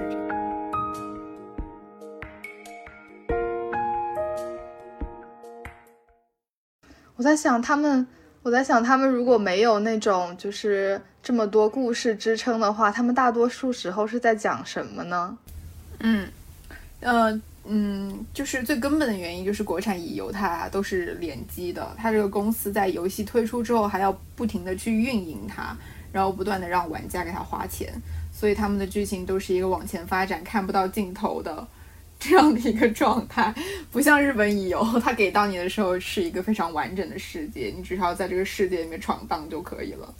[7.17, 8.07] 我在想他们，
[8.43, 15.39] 我在想他们如果没有那种就是这么多故事支撑的话，他们大多数时候是在讲什么呢？
[16.01, 16.29] 嗯。
[17.01, 25.77] 呃嗯，就是最根本的原因就是国产乙游它都是联机的，它这个公司在游戏推出之后还要不停的去运营它，
[26.11, 27.93] 然后不断的让玩家给它花钱，
[28.33, 31.67] 所以他们的剧情都是一个往前发展看不到尽头的
[32.19, 33.55] 这样的一个状态，
[33.93, 40.13] 不像日本乙游，它给到你的时候是一个非常完整的世界，你只需要在这个世界里面闯荡就可以了。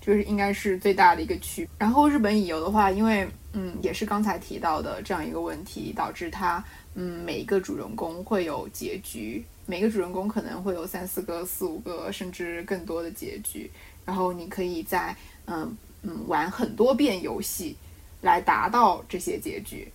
[0.00, 1.68] 就是应该是最大的一个区。
[1.76, 3.28] 然后日本乙游的话，因为
[3.60, 13.68] 嗯也是刚才提到的这样一个问题，导致它嗯每一个主人公会有结局，每个主人公可能会有三四个、四五个甚至更多的结局。
[14.06, 15.14] 然后你可以在
[15.46, 17.76] 嗯嗯玩很多遍游戏
[18.22, 19.88] 来达到这些结局，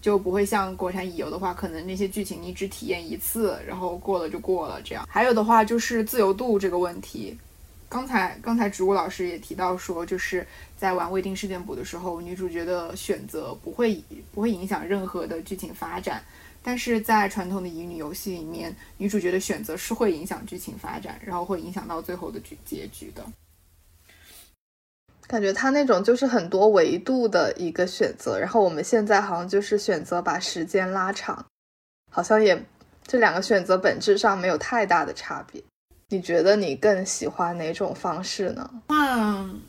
[0.00, 5.06] 就不会像国产乙游的话，可能那些剧情你只体验一次，然后过了就过了这样。
[5.08, 7.36] 还有的话就是自由度这个问题。
[7.94, 10.44] 刚才刚才植物老师也提到说，就是
[10.76, 14.02] 在玩未定事件簿的时候，女主角的选择不会
[14.32, 16.20] 不会影响任何的剧情发展，
[16.60, 23.24] 但是在传统的乙女游戏里面，女主角的选择是会影响剧情发展，然后会影响到最后的结结局的。
[25.28, 31.46] 感觉他那种就是很多维度的一个选择，然后我们现在好像就是选择把时间拉长，
[32.10, 32.60] 好像也
[33.06, 35.62] 这两个选择本质上没有太大的差别。
[36.14, 38.70] 你觉得你更喜欢哪种方式呢？
[38.86, 39.60] 嗯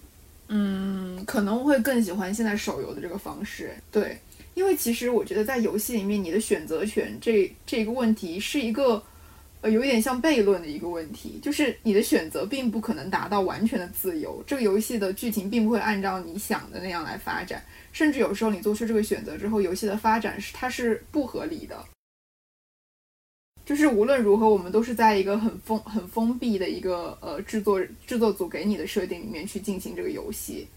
[0.48, 3.74] 嗯，可能会更喜欢现在手游的这个方式。
[3.92, 4.16] 对，
[4.54, 9.02] 因为其实我觉得在游戏里面，你的选择权这这个问题是一个
[9.62, 14.44] 呃有点像悖论的一个问题，就是你的选择并不可能达到完全的自由。
[14.46, 17.60] 这个游戏的剧情并不会按照你想的那样来发展，
[17.92, 21.84] 甚至有时候你做出这个选择之后，游戏的发展是它是不合理的。
[23.66, 30.68] 就是无论如何，我们都是在一个很封、很封闭的一个呃制作制作组给你的设定里面去进行这个游戏。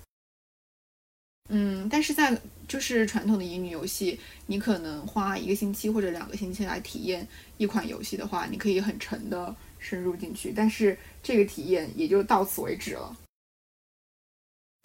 [1.51, 7.27] 嗯，但是在就是传统的乙女游戏，你可能花一个星期或者两个星期来体验
[7.59, 13.15] 一款游戏的话，你可以很沉的深入进去，但是这个体验也就到此为止了。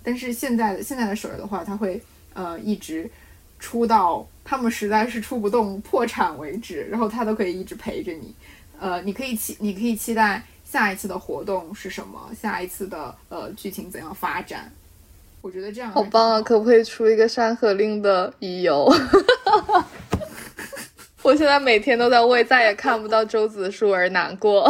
[0.03, 2.01] 但是现在的现在的手游的话，它会
[2.33, 3.09] 呃一直。
[3.63, 8.35] 出到他们实在是出不动破产为止，然后他都可以一直陪着你。
[8.77, 14.69] 呃，你可以期，你可以期待下一次的活动是什么，下一次的呃剧情怎样发展。
[15.39, 16.41] 我觉得这样好棒啊！
[16.41, 18.93] 可不可以出一个《山河令》的乙游？
[21.21, 24.69] 我现在每天都在为再也看不到周子舒而难过。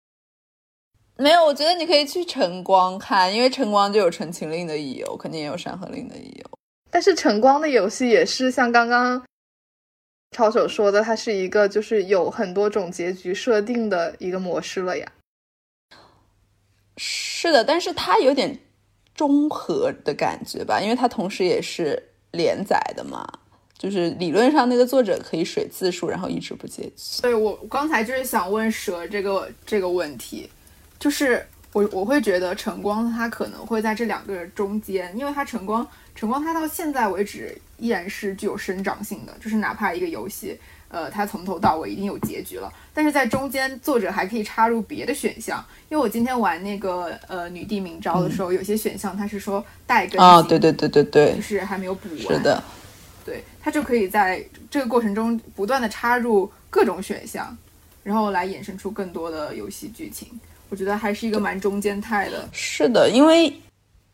[1.16, 6.59] 没有，我觉得你可以去晨光看，因为晨光就有《陈情令》的乙游，肯定也有《山河令》的乙游。
[6.90, 9.22] 但是晨光的游戏也是像刚刚
[10.32, 15.06] 超手说的，它是一个就是有很多种结局设定的一个模式了呀。
[16.96, 18.58] 是的，但是它有点
[19.14, 23.26] 中和的感觉吧，因为它同时也是连载的嘛，
[23.78, 27.22] 就是理论上那个作者可以水字数，然后一直不结局。
[27.22, 30.50] 对我刚才就是想问蛇这个这个问题，
[30.98, 35.86] 就是我我会觉得晨光它可能会在这两个中间，因为它晨光。
[36.20, 40.54] 晨光它到现在为止依然是具有生长性的，就是哪怕一个游戏，
[40.88, 45.64] 呃，它从头到尾已经有结局了，但是在中间作者还可以插入别的选项。
[45.88, 52.36] 因为我今天玩那个呃女帝明朝的时候，有些选项它是说带更新，啊，对对对对对，就是还没有补完。
[52.36, 52.62] 是的，
[53.24, 57.56] 对，它就可以在这个过程中不断的插入各种选项，
[58.02, 60.28] 然后来衍生出更多的游戏剧情。
[60.68, 62.46] 我觉得还是一个蛮中间态的。
[62.52, 63.50] 是的，因为。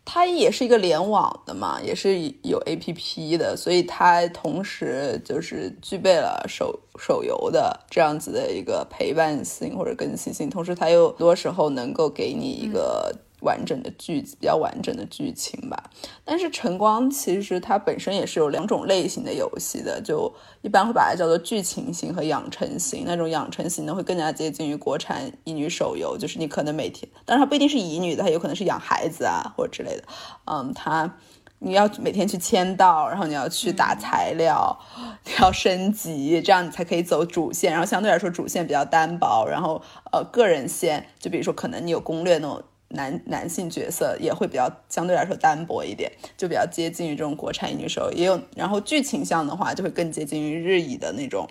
[0.07, 13.13] 它也是一个联网的嘛，也是有 A P P 的，所以它同时就是具备了手手游的这样子的一个陪伴性或者更新性，同时它又多时候能够给你一个。
[13.47, 15.91] 完整的剧比较完整的剧情吧，
[16.25, 20.31] 但是晨光其实它本身也是有两种类型的游戏的，就
[20.63, 23.05] 一般会把它叫做剧情型和养成型。
[23.07, 30.03] 那种养成型呢，会更加接近于国产乙女手游，就是你可能每天，当然它不一定是乙女的，它有可能是养孩子啊或者之类的。
[30.47, 31.15] 嗯，它
[31.61, 34.77] 你要每天去签到，然后你要去打材料，
[35.25, 37.71] 你要升级，这样你才可以走主线。
[37.71, 39.81] 然后相对来说主线比较单薄，然后
[40.13, 42.63] 呃个人线，就比如说可能你有攻略那种。
[42.89, 48.41] 男男性角色也会比较相对来说单薄一点，就比较接近于这种国产乙女手游，也有。
[48.55, 51.49] 然后剧情向的话，就会更接近于日乙的那种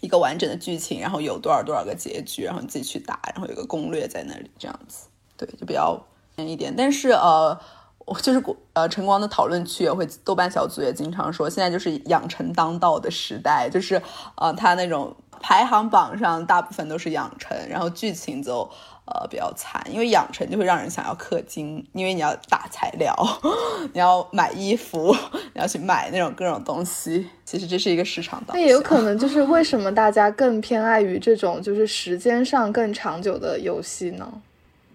[0.00, 6.00] 一个完整的剧情，然后有多少多少个结局，然后你自己去打，然后有个攻略在那里，这样子，对，就比较
[6.36, 6.72] 一点。
[6.76, 7.58] 但是呃，
[8.06, 8.40] 我就是
[8.72, 14.00] 呃晨光的讨论区也会，豆瓣小组也经常说，现在就是养成当道的时代，就是
[14.36, 18.70] 呃，他那种排行榜上大部分都是养成，然后剧情就。
[19.12, 23.12] 呃，比较惨，因为养成就会让人想要氪金，因为你要打材料，
[23.92, 25.12] 你要买衣服，
[25.52, 27.28] 你要去买那种各种东西。
[27.44, 34.32] 其实这是一个市场导那也有可能就是为 什么大家更偏爱于这种就是时间上更长久的游戏呢？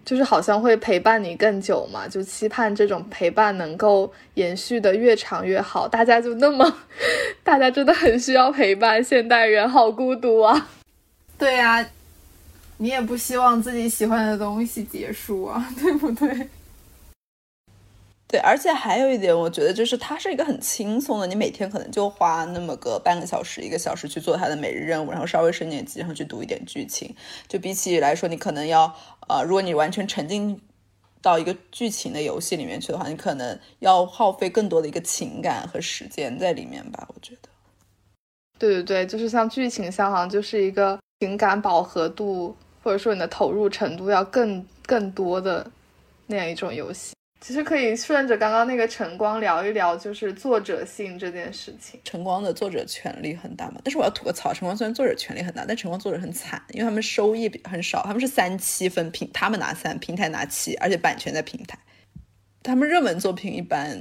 [0.06, 5.86] 就是好像会陪伴你更久嘛，就期盼这种陪伴能够延续的越长越好。
[5.86, 6.76] 大家就那么，
[7.44, 10.68] 大家真的很需要陪伴，现代人好孤独啊。
[11.36, 11.86] 对呀。
[12.78, 16.48] 你也不希望自己喜欢的东西结束啊， 对不对？
[18.28, 27.14] 对，而且还有一点，我觉得就是它是一个很轻松的，你每天可能就花那么个半个小时、一个小时去做它的每日任务，然后稍微升点级，然后去读一点剧情。
[27.46, 28.92] 就比起来说，你可能要
[29.28, 30.60] 呃，如果你完全沉浸
[31.22, 37.08] 到一个剧情的游戏里面去的话，你可能要耗费更多的一个情感和时间在里面吧。
[37.14, 37.48] 我觉得，
[38.58, 42.56] 对对对，就是像剧情像好像就是一个情感饱和度。
[42.86, 45.68] 或者说你的投入程度要更更多的
[46.28, 51.98] 那样一种游戏，其实可以顺着刚刚那个晨光聊一聊，就是作者性这件事情。
[52.04, 53.80] 晨光的作者权力很大嘛？
[53.82, 61.76] 但是我要吐个槽，晨光虽然作者权力很大，但晨光作者很惨，因为他们收益很少，他们是三七分平，他们拿三，平台拿七，而且版权在平台。
[62.62, 64.00] 他们热门作品一般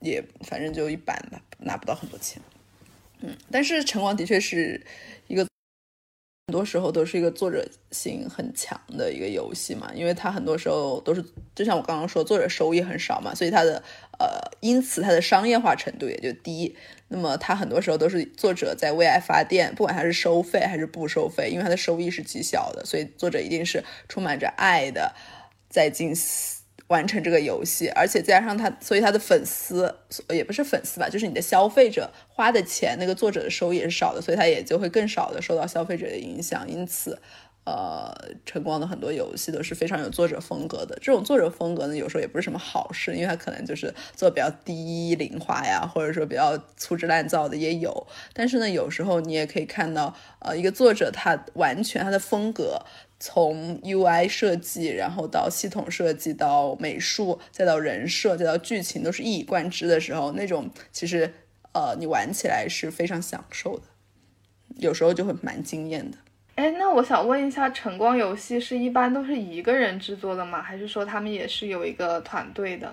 [0.00, 2.42] 也反正就一般吧，拿不到很多钱。
[3.20, 4.84] 嗯，但是晨光的确是。
[6.48, 11.24] 很多时候都是一个作者性很强的一个游戏嘛，因为它很多时候都是，
[11.54, 13.82] 就像我刚刚说，作者收益很少嘛，所以它的
[14.18, 14.26] 呃，
[14.60, 16.76] 因此它的商业化程度也就低。
[17.08, 25.14] 那么它很多时候都是作者在为爱发电，不管它是收费还是不收费，因为它的收益是极小的，所以作者一定是充满着爱的
[25.70, 26.61] 在进行。
[26.92, 29.92] 完成这个游戏，而且加上他，所以他的粉丝
[30.28, 36.68] 也不是粉丝吧，就是你的消费者花的钱，那个作者的收益也是少的，所以他也就会更少的受到消费者的影响。
[36.68, 37.18] 因此，
[37.64, 38.12] 呃，
[38.44, 40.98] 晨光的很多游戏都是非常有作者风格的。
[41.00, 48.06] 这种作者风格呢，有时候也不是什么好事，因为他可能就是做比较低龄化呀，或者说比较粗制滥造的也有。
[48.32, 52.82] 但是呢，有时候你也可以看到，呃，一个作者他完全他的风格。
[53.24, 61.32] 从 UI 设计，然后到系统设计，到美术，再到人设，再到剧情，都是一以贯之的时候，那种其实
[61.72, 63.84] 呃，你玩起来是非常享受的，
[64.78, 66.18] 有时候就会蛮惊艳的。
[66.54, 70.60] 哎，那我想问一下，晨光游戏是一般都是一个人制作的吗？
[70.60, 72.92] 还是说他们也是有一个团队的？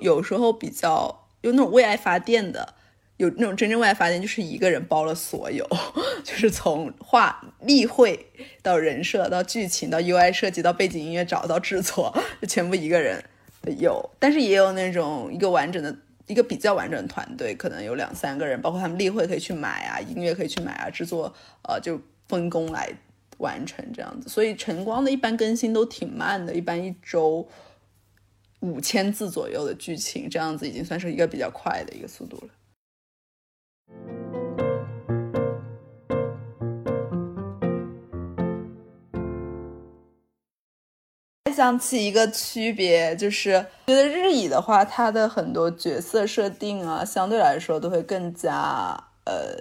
[0.00, 2.74] 有时候比较有那种为爱发电的。
[3.18, 5.64] 有那种真正为爱发电，就是一个人包了所有，
[6.24, 8.26] 就是从画例会
[8.62, 13.22] 到人设到剧情到 UI 设计到背景音乐找到制作，就全部一个人
[13.78, 14.10] 有。
[14.18, 15.94] 但是也有那种一个完整的
[16.26, 21.32] 一个比较完整的团队，可能有两三个人，包括他们例会可以去买啊，音乐可以去买啊，制作
[21.68, 22.00] 呃就
[22.32, 22.90] 分工来
[23.36, 24.26] 完成这样子。
[24.26, 27.46] 所以晨光的一般更新都挺慢的，一般一周
[28.60, 32.48] 五千字左右的剧情，这样子已经算是一个比较快的一个速度了。
[41.54, 49.54] 想起一个区别，就是觉得日乙的话，它的很多角色设定啊，相对来说都会更加呃，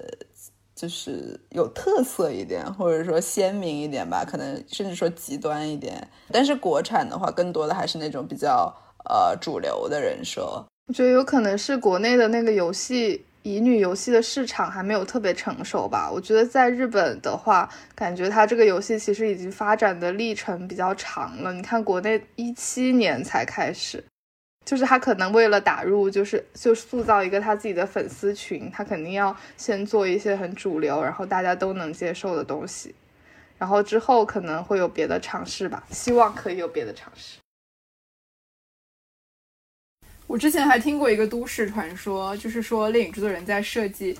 [0.82, 6.07] 就是有特色一点，或者说鲜明一点吧，可能甚至说极端一点。
[6.32, 8.73] 但是国产的话，更多的还是那种比较
[9.05, 10.41] 呃主流的人设。
[10.88, 13.23] 我觉得有可能是国内的那个游戏。
[13.43, 16.07] 乙女游戏的市场还没有特别成熟吧？
[16.11, 21.51] 我觉得在日本的话，感觉它这个游戏其实已经发展的历程比较长了。
[21.51, 24.03] 你看，国内一七年才开始，
[24.64, 32.93] 就是他可能为了打入，就是就塑造一个他自己的粉丝群，他肯定要先做一些很主流，然后大家都能接受的东西，
[33.57, 35.84] 然后之后可能会有别的尝试吧。
[35.91, 37.39] 希望可以有别的尝试。
[40.28, 44.18] 我之前还听过一个都市传说，就是说《恋与制作人》在设计，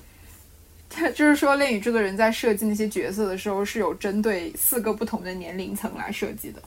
[0.89, 6.62] 他 就是说《恋与制作人》在设计那些角色的时候是有针对四个不同的年龄层来设计的。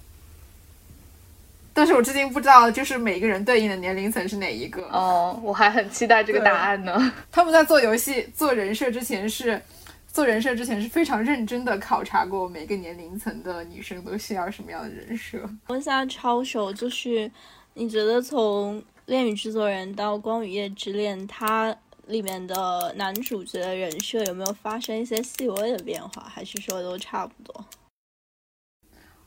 [1.74, 4.82] 但是我至今不知道，就是每个人对应的年龄层是哪一个。
[4.84, 7.12] 哦，我还很期待这个答案呢。
[7.30, 9.60] 他们在做游戏、做人设之前是
[10.06, 15.38] 做人设之前是非常认真的考察过每个年龄层的女生都需要什么样的人设。
[15.66, 17.30] 问下超手，就是
[17.74, 18.82] 你觉得从。
[19.06, 27.66] 恋与制作人到光与夜之恋，它里面的男主角的人设有没有发生一些细微的变化，还是说都差不多？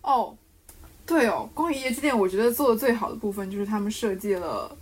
[0.02, 0.36] 哦，
[1.08, 4.78] 对哦，光与夜之恋，我觉得做的最好的部分就是他们设计了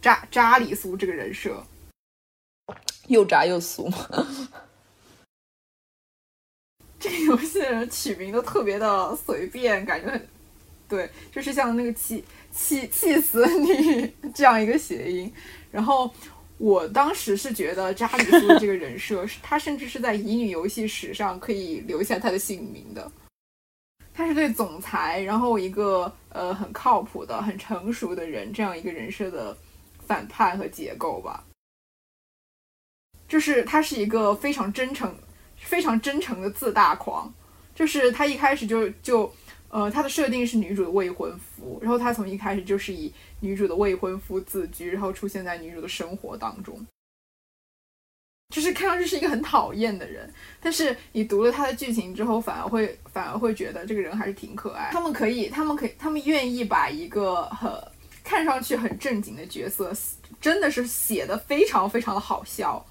[0.00, 1.62] 扎扎里苏这个人设，
[3.08, 4.08] 又渣又俗嘛。
[6.98, 10.28] 这个游戏的人取名都特别的随便，感觉很
[10.88, 12.24] 对，就是像那个气。
[12.58, 15.30] 气气死你这样一个谐音，
[15.70, 16.10] 然后
[16.56, 23.12] 我当时是觉得扎里苏这个人设，他甚至是在乙女游戏史上可以留下他的姓名的。
[24.16, 29.54] 他是对总裁，然后一个呃很靠谱的、很成熟的人这样一个人设的
[30.06, 31.44] 反叛和结构吧。
[33.28, 35.14] 就是他是一个非常真诚、
[35.56, 37.32] 非常真诚的自大狂，
[37.74, 39.30] 就是他一开始就就。
[39.68, 46.86] 呃，他的设定是女主的未婚夫，然后他从一开始就是以女主的未婚夫自居，然后出现在女主的生活当中，
[48.50, 54.90] 就是看上去是一个很讨厌的人，但是你读了他的剧情之后，反而会反而会觉得这个人还是挺可爱。
[54.92, 57.70] 他们可以，他们可以，他们愿意把一个很
[58.22, 59.92] 看上去很正经的角色，
[60.40, 62.84] 真的是写的非常非常的好笑。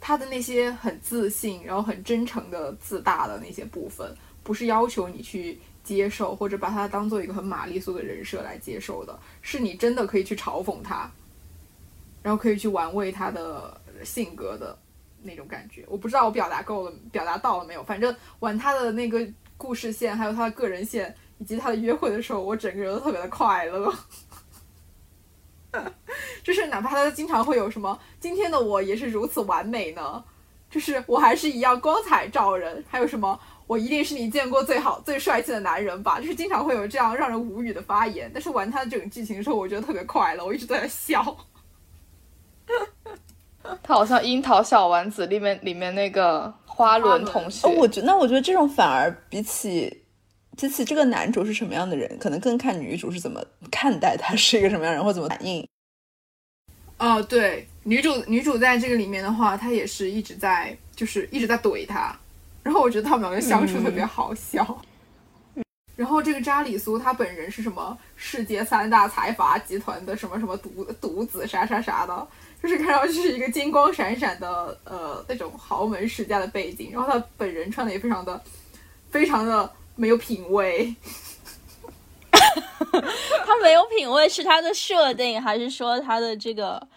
[0.00, 5.58] 他的那些很自信，然后很真诚的自大的那些部分，不是要求你去。
[5.84, 11.10] 接受或者把他当做一个很玛丽苏的人设来接受的，是你真的可以去嘲讽他，
[12.22, 14.78] 然后可以去玩味他的性格的
[15.22, 15.84] 那种感觉。
[15.88, 17.82] 我不知道我表达够了，表达到了没有？
[17.84, 19.26] 反正玩他的那个
[19.56, 23.94] 故事线，还有他的个人线，以及他的约会的时候，我整个人都特别的快乐。
[26.44, 30.22] 就是哪怕他经常会有什么“今天的我也是如此完美呢”，
[30.68, 33.40] 就是我还是一样光彩照人，还有什么？
[33.66, 36.20] 我一定是你见过最好、最帅气的男人吧？
[36.20, 38.30] 就是经常会有这样让人无语的发言。
[38.34, 41.34] 但是玩他的整个剧情的时候，我觉得特别快乐，我一直都在笑。
[43.82, 47.68] 他好像《樱桃小丸子》里面里面那个花轮同学。
[47.68, 50.02] 我觉那我觉得这种反而比起
[50.56, 55.66] 比起这个男主是什么样的人，可能更看女主是怎么看待他是一个什么样人，或怎么反应。
[56.98, 62.16] 哦，对，女主女主在这个里面的话，她也是一直在就是一直在怼他。
[62.62, 64.80] 然后我觉得他们两个相处特别好笑。
[65.96, 72.26] 然后这个扎里苏他本人是什么世界三大财阀集团的什么什么独独子啥啥啥的，
[72.62, 76.90] 就是看上去是一个金光闪闪的呃那种豪门世家的背景。
[76.92, 78.40] 然后他本人穿的也非常的
[79.10, 80.94] 非常的没有品味。
[83.44, 86.88] 他没有品味是他的设定，还是说他的这个？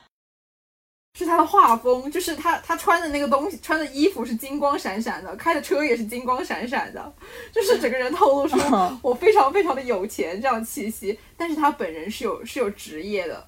[1.17, 7.13] 是他的画风，就是他他穿的那个东西，穿的衣服是金光闪闪的，开的车也是金光闪闪的，
[7.53, 8.57] 就是整个人透露出
[9.01, 11.17] 我非常非常的有钱这样气息。
[11.37, 13.47] 但是他本人是有是有职业的，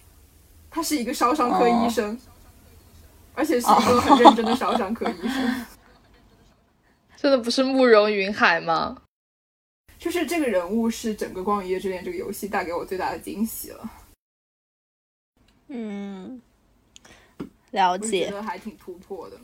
[0.69, 2.19] 他是一个烧伤科医生，
[3.33, 5.65] 而且是一个很认真的烧伤科医生。
[7.17, 9.01] 真的不是慕容云海吗？
[9.97, 13.89] 就是这个人物是整个《光与夜之恋》这个游戏带给我最大的惊喜了。
[15.69, 16.39] 嗯。
[17.71, 19.37] 了解，觉得还挺突破的。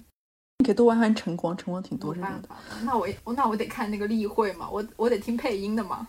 [0.60, 2.50] 你可以多玩玩晨光，晨光挺多这种的。
[2.84, 6.08] 那我那我得看那个例会嘛，我我得听配音的嘛。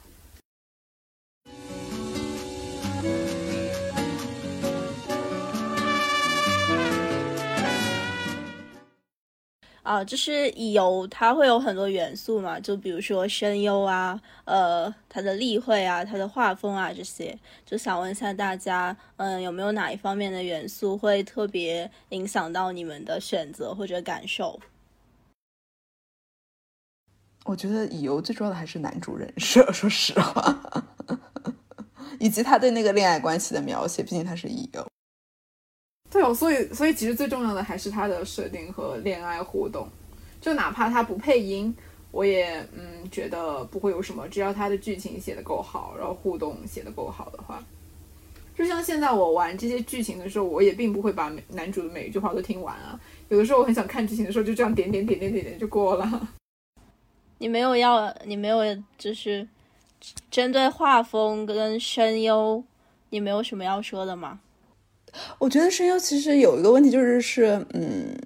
[9.85, 24.59] 啊，就是乙游它会有很多元素嘛，就比如说声优啊，呃，它的例会啊，它的画风啊这些，就想问一下大家，嗯，有没有哪一方面的元素会特别影响到你们的选择或者感受？
[27.45, 30.83] 我觉得乙游最重要的还是男主人设， 说实话，
[32.19, 34.94] 以及他对那个恋爱关系的描写，毕竟他是乙游。
[36.15, 39.89] 对哦，所以所以其实最重要的还是他的设定和恋爱互动，
[40.41, 41.75] 就哪怕他不配音，
[42.13, 47.61] 我也嗯觉得不会有什么，只要他的剧情写的够好，然后互动写的够好的话，
[48.57, 52.99] 就像现在我玩这些剧情的时候，我也并不会把男主的每一句话都听完啊，
[53.29, 56.29] 有的时候我很想看剧情的时候，就这样点点点点点点就过了。
[57.39, 58.61] 你没有要，你没有
[58.97, 59.49] 就是
[60.31, 62.63] 针对画风跟声优，
[63.11, 64.39] 你没有什么要说的吗？
[65.39, 68.17] 我觉得声优其实有一个问题，就是是嗯，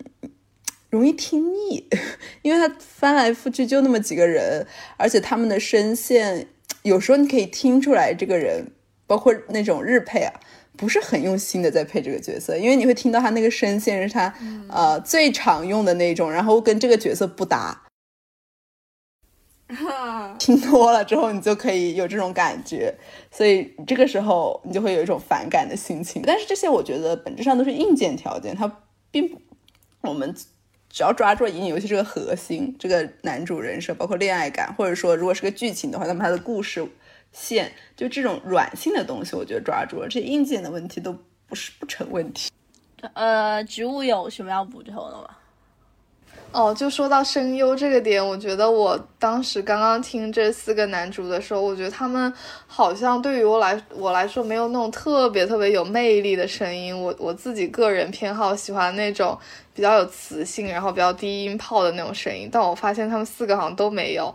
[0.91, 1.87] 容易听腻，
[2.43, 4.67] 因为他翻来覆去就那么几个人，
[4.97, 6.47] 而且他们的声线
[6.83, 8.65] 有时候你可以听出来，这个人
[9.07, 10.33] 包括那种日配啊，
[10.77, 14.33] 不是很用心的在配这个角色，因为你会听到他那个声线是他
[14.69, 17.83] 呃最常用的那种，然后跟这个角色不搭。
[20.39, 22.95] 听多了之后，你就可以有这种感觉，
[23.31, 26.23] 所以这个时候你就会有一种反感的心情。
[26.25, 29.39] 但是这些我觉得本质上都是硬件条件，它并不，
[30.03, 30.35] 我们
[30.89, 36.87] 只要抓住乙女游戏这个核心，这个男主人设，包括恋爱感，或者说如果是个剧情的话，那么它的故事
[37.33, 41.15] 线，就这种软性的东西，我觉得抓住了，这些硬件的问题都
[41.47, 42.51] 不是不成问题。
[43.13, 45.29] 呃，植物有什么要补充的吗？
[46.51, 52.33] 哦，就说到声优这个点，我觉得我当时刚刚听这四个男主的时候，我觉得他们
[52.67, 56.99] 好像对于我来我来说没有那种特别特别有魅力的声音。
[56.99, 59.39] 我我自己个人偏好喜欢那种
[59.75, 64.35] 比较有磁性，然后比较低音炮的那种声音，但我发现他们四个好像都没有。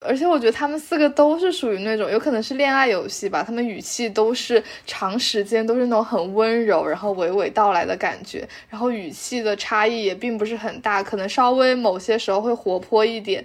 [0.00, 3.42] 而且我觉得他们四个都是属于那种，有可能是恋爱游戏吧。
[3.42, 13.42] 他们语气都是长时间都是那种很温柔，然后娓娓道来的感觉，然后语气的差异也并不是很大，可能稍微某些时候会活泼一点，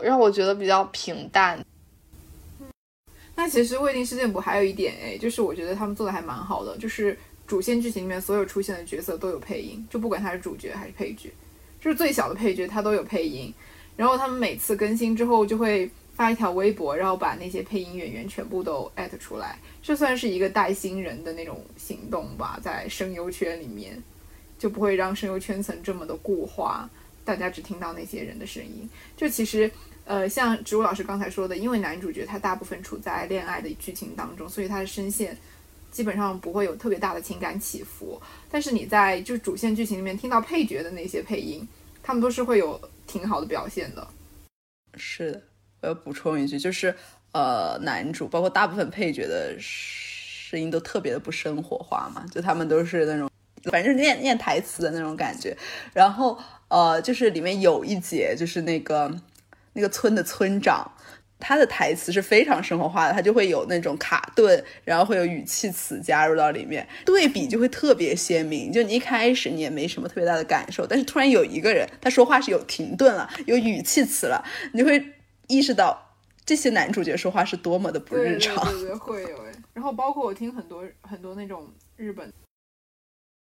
[0.00, 1.58] 让我觉得比较平淡。
[3.34, 11.28] 那其实《未定事件簿》还有一点哎，就是我觉得他们做的还蛮好的，就是主线剧情里面所有出现的角色都有配音，就不管他是主角还是配角，
[11.80, 13.52] 就是最小的配角他都有配音。
[14.00, 24.02] 然后他们每次更新之后就会发一条微博，然后把那些配音演员全部都艾特出来，这算是一个带新人的那种行动吧，在声优圈里面
[24.58, 26.88] 就不会让声优圈层这么的固化，
[27.26, 28.88] 大家只听到那些人的声音。
[29.18, 29.70] 就其实，
[30.06, 35.36] 呃，像植物老师刚才说的，因为男主角他大部分处在恋爱的剧情当中，所以他的声线
[35.90, 38.18] 基本上不会有特别大的情感起伏。
[38.50, 41.68] 但是你在就主线剧情里面听到配角的那些配音，
[42.10, 42.80] 他们都是会有。
[43.06, 44.06] 挺好的表现的，
[44.96, 45.42] 是的。
[45.80, 46.94] 我要补充一句，就是
[47.32, 53.28] 呃，男主包括大部分配角的声音都特别的不生活化嘛，就他们都是那种
[53.64, 55.56] 反正念念台词的那种感觉。
[55.92, 56.38] 然后
[56.68, 59.12] 呃，就是里面有一节，就是那个
[59.72, 60.88] 那个村的村长。
[61.40, 68.70] 他的台词是非常生活化的，他就会有那种卡顿，然后会有语气词加入到里面，对比就会特别鲜明。
[68.70, 75.02] 就你一开始你也没什么特别大的感受，但是突然有一个人他说话是有停顿了，有语气词了，你就会
[75.48, 76.14] 意识到
[76.44, 78.64] 这些男主角说话是多么的不日常。
[78.72, 81.66] 对对会有哎，然后包括我听很多很多那种
[81.96, 82.32] 日本，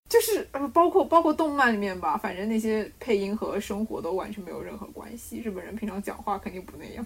[0.09, 5.39] 就是呃包括包括动漫里面吧，反正那些配音和生活都完全没有任何关系。
[5.39, 7.05] 日本人平常讲话肯定不那样。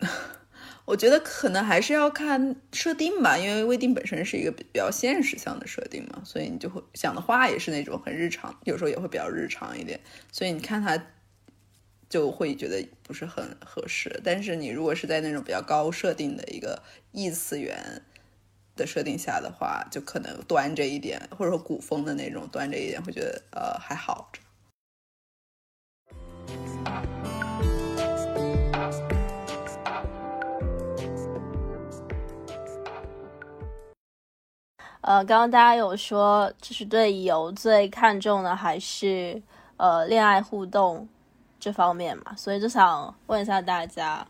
[0.84, 10.00] 我觉得可能还是要看设定吧，因为未定本身是一个比较现实向的设定嘛，所以你就会讲的话也是那种很日常，有时候也会比较日常一点，
[10.32, 10.98] 所以你看他
[12.08, 14.18] 就会觉得不是很合适。
[14.24, 16.82] 但是你如果是在那种比较高设定的一个
[17.12, 18.02] 异次元
[18.74, 24.32] 的设定下的话，就可能端着一点，或者说古风的那种端着一点，会觉得呃还好。
[35.08, 39.42] 呃，刚刚大家有说，就是对游最看重的还是
[39.78, 41.08] 呃恋爱互动
[41.58, 44.26] 这方面嘛，所以就想问一下大家，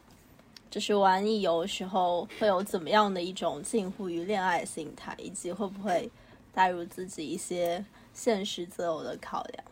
[0.71, 6.09] 就是玩乙游时候会有怎么样的一种近乎于恋爱心态，以及会不会
[6.55, 9.65] 带入自己一些现实择偶的考量？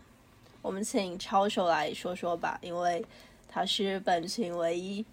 [0.60, 3.06] 我们请抄手来说说吧，因为
[3.48, 5.06] 他是本群唯一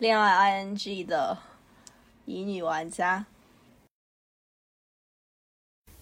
[0.00, 1.38] 恋爱 ing 的
[2.26, 3.24] 乙女玩家。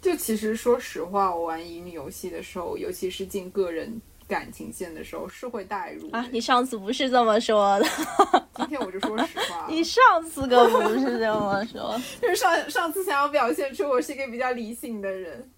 [0.00, 6.24] 就其实说实话，我玩乙女游戏的时候，尤其是进个人感情线的时候，是会代入啊。
[6.30, 7.86] 你上次不是这么说的，
[8.56, 9.66] 今天我就说实话。
[9.70, 15.50] 你上次可不是这么说， 就是上上次想要表现出我是一个比较理性的人。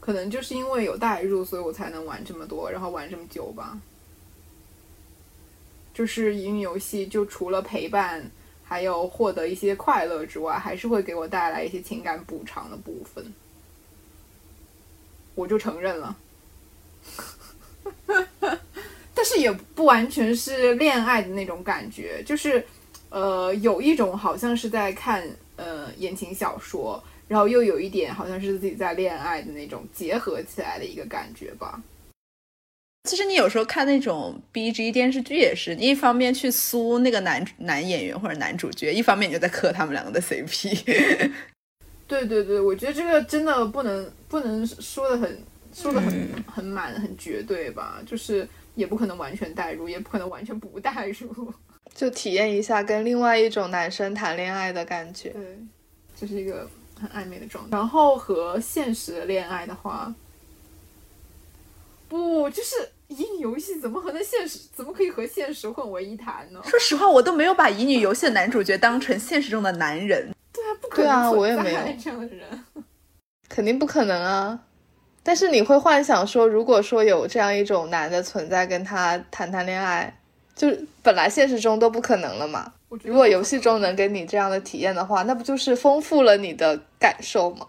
[0.00, 3.78] 可能就是因为有代入，所以我才能玩这么多，然后玩这么久吧。
[5.92, 8.30] 就是乙女游戏，就除了陪伴，
[8.70, 13.34] 还有获得一些快乐之外，还是会给我带来一些情感补偿的部分。
[15.34, 16.16] 我就承认了，
[19.12, 22.64] 但是也不完全是恋爱的那种感觉，就是
[23.08, 27.02] 呃，有一种好像是在看呃言情小说。
[27.26, 31.80] 然后又有一点好像是自己在恋爱的那种结合起来的一个感觉吧。
[33.04, 40.68] 其实你有时候看那种 B G 电视剧也是，你一方面去苏那个男男演员或者男主角，一方面你就在磕他们两个的 C P。
[42.06, 45.42] 对对对，我觉得这个真的不能不能说的很
[45.72, 51.54] 说的很很满很绝对吧，就是也不可能完全代入，也不可能完全不代入，
[51.94, 55.30] 就体验一下跟另外一种男生谈恋爱的感觉。
[55.30, 55.58] 对，
[56.18, 56.68] 这是一个。
[57.00, 60.14] 很暧昧的状态，然后和现实的恋爱的话，
[62.10, 62.74] 不就是
[63.06, 66.60] 乙女游戏怎么和那现实怎么可以和现实混为一谈呢？
[66.64, 70.34] 说实话，我都没有把乙女游戏的男主角当成现实中的男人。
[70.52, 72.64] 对啊，不可能对啊，我也没有这样的人，
[73.48, 74.58] 肯定不可能啊。
[75.22, 80.12] 但是你会幻想说，如果说有这样一种男的存在，跟他谈谈恋爱，
[80.56, 82.72] 就是本来现实中都不可能了嘛。
[83.04, 87.66] 如果游戏中能给你这样的体验的话，那不就是丰富了你的感受吗？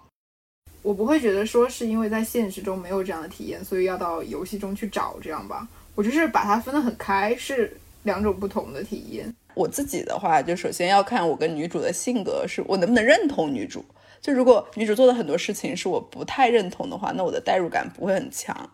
[0.82, 5.68] 我不会觉得说是因为在现实中没有这样的体验，所以要到游戏中去找这样吧。
[5.96, 9.34] 我就是把它分得很开，是两种不同的体验。
[9.54, 13.86] 我自己的话，就首先要看我跟女主的性格，是我能不能认同女主。
[14.22, 18.70] 就如果女主做的很多事情是我不太认同的话，那我的代入感不会很强。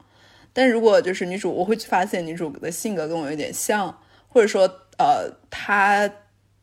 [0.53, 3.97] 但如果就是女主，我会去发现女主的性格跟我有点像，
[4.27, 4.63] 或者说
[4.97, 6.09] 呃她。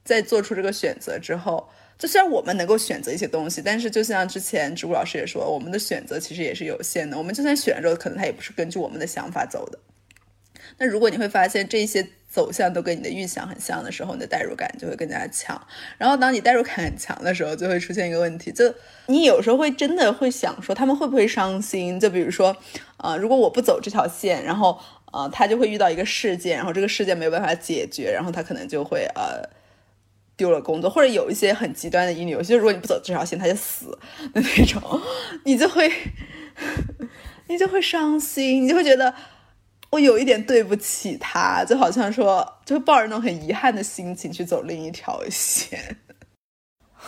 [0.04, 1.66] 在做出这个选择之后，
[1.96, 7.16] 就虽然我们能够选择一些东西，但是就像之前植物老师也说，我们的选择其实也是有限的。
[7.16, 9.78] 我们就算选了之后，可能它也不是根据我们的想法走的。
[10.78, 15.60] 那如果你会发现这些走向都跟你的预想很像的时候，你的代入感就会更加强。
[15.96, 18.74] 然后当你代入感很强的时候，就会出现一个问题，就
[19.06, 22.00] 你有时候会真的会想说，他们会不会伤心？
[22.00, 22.56] 就比如说，
[22.96, 24.80] 呃，如果我不走这条线，然后
[25.12, 29.48] 呃，他就会遇到一个事件，然后这个事件没有办法解决，然后他可能就会呃。
[30.36, 33.90] 丢了工作，或者有一些很极端的乙女游戏，如果你不走这条线，他就死
[34.32, 34.82] 的那种，
[35.44, 35.92] 你就会，
[37.48, 39.14] 你就会伤心，你就会觉得
[39.90, 45.98] 我有一点对不起他，就好像说，就会抱着那种很遗憾的心情去走另一条线。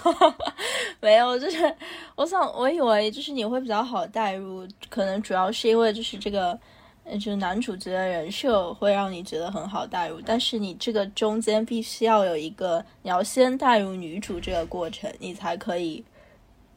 [1.01, 1.75] 没有，就是
[2.15, 6.59] 我想，我以为就是你会比较好带入，可能主要是因为就是这个。
[7.21, 16.05] 就男主角的人设会让你觉得很好代入，但是你这个中间必须要有一个，你要先带入女主这个过程，你才可以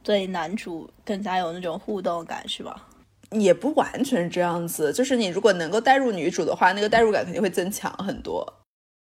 [0.03, 2.87] 对男主更加有那种互动感，是吧？
[3.31, 8.45] 也不完全是这样子，就是你如果能够带入女主的话，那个代入感肯定会增强很多。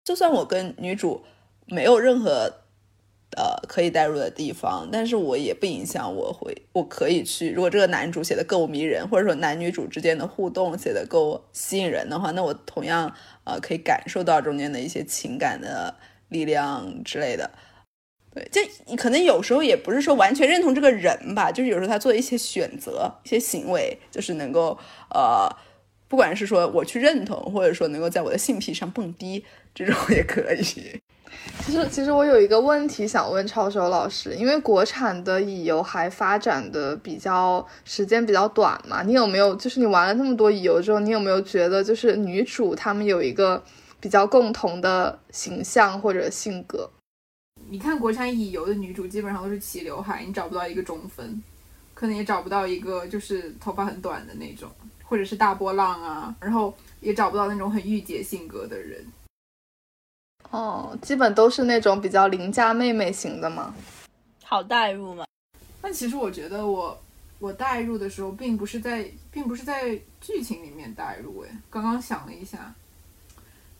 [0.05, 1.21] 就算我跟女主
[1.65, 2.51] 没有任何。
[3.37, 7.51] 呃，可以代入的地方，但是我也不影响我会，我可以去。
[7.51, 13.15] 如果这个男主写的够迷人，或者说男女主之间的互动写的够吸引人的话，那我同样
[13.45, 15.95] 呃可以感受到中间的一些情感的
[16.27, 17.51] 力量之类的。
[18.33, 24.77] 对，就可能有时候也不是说完全认同这个人吧，就是有时候他做的一些选择、一些行为，就是能够
[25.13, 25.49] 呃，
[26.07, 31.01] 不管是说我去认同，或者说能够在我的性癖上蹦迪，这种也可以。
[31.71, 43.63] 其实，其实我有一个问题想问超手老师，因为国产的乙游还发展的比较时间比较短嘛，你有没有就是你玩了那么多乙游之后，你有没有觉得就是女主她们有一个
[44.01, 46.89] 比较共同的形象或者性格？
[47.69, 51.41] 你看国产乙游的女主基本上都是齐刘海，你找不到一个中分，
[51.93, 54.69] 可能也找不到一个就是头发很短的那种，
[55.05, 59.01] 或者是大波浪啊，然后也找不到那种很御姐性格的人。
[60.51, 63.73] 哦，基本都是那种比较邻家妹妹型的嘛，
[64.43, 65.25] 好代入嘛。
[65.81, 67.01] 但其实我觉得我
[67.39, 71.39] 我代入的时候，并不是在并不是在剧情里面代入。
[71.41, 72.75] 哎，刚刚想了一下，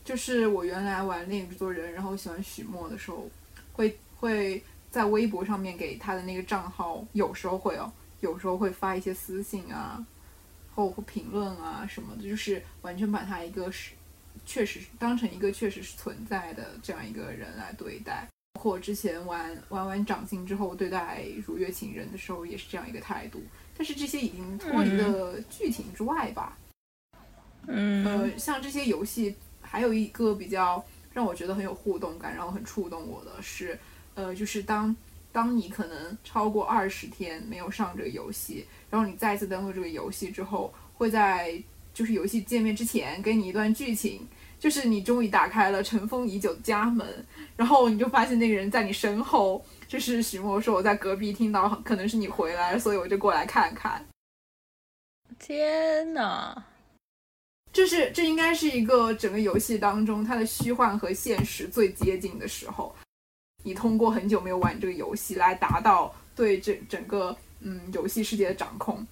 [0.05, 3.30] 就是我原来玩《恋与制作人》，然后喜欢许墨的时候，
[3.74, 7.91] 会会在微博上面给他的那个账号，有时候会哦，
[8.22, 10.01] 有时候会发一些私信啊，
[10.74, 13.91] 或或评论啊什么的，就是完全把他一个是。
[14.46, 18.28] 确实当成一个确实是存在的这样一个人来对待。
[18.54, 23.42] 包括之前玩玩完掌心之后对待如月情人的时候也是这样一个态度。
[23.78, 26.58] 但是这些已经脱离了剧情之外吧。
[27.68, 30.84] 嗯，呃，像这些游戏，还有一个比较
[31.14, 33.80] 让我觉得很有互动感，然后很触动我的是，
[34.16, 34.96] 呃，就是当
[35.32, 41.62] 当你可能超过二十天没有上这个游戏，然后你再次登录这个游戏之后，会在
[41.94, 44.28] 就是游戏界面之前给你一段剧情，
[44.60, 47.26] 就是你终于打开了尘封已久的家门，
[47.56, 54.06] 然后你就发现那个人在你身后，就是许墨说我在隔壁听到可能是你回来，所以我就过来看看。
[55.39, 56.56] 天呐！
[57.74, 62.94] 这是这应该是一个整个游戏当中它的虚幻和现实最接近的时候，
[63.64, 69.08] 你通过很久没有玩这个游戏来达到对这整个嗯游戏世界的掌控。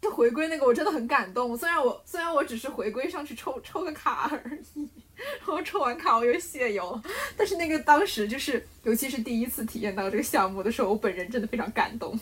[0.00, 7.02] 就回归那个我真的很感动，虽然我虽然我只是回归上去抽抽个卡而已，然后抽完卡我又卸游了，
[7.36, 12.18] 但是那个当时就是尤其是第一次体验到这个项目的时候，我本人真的非常感动。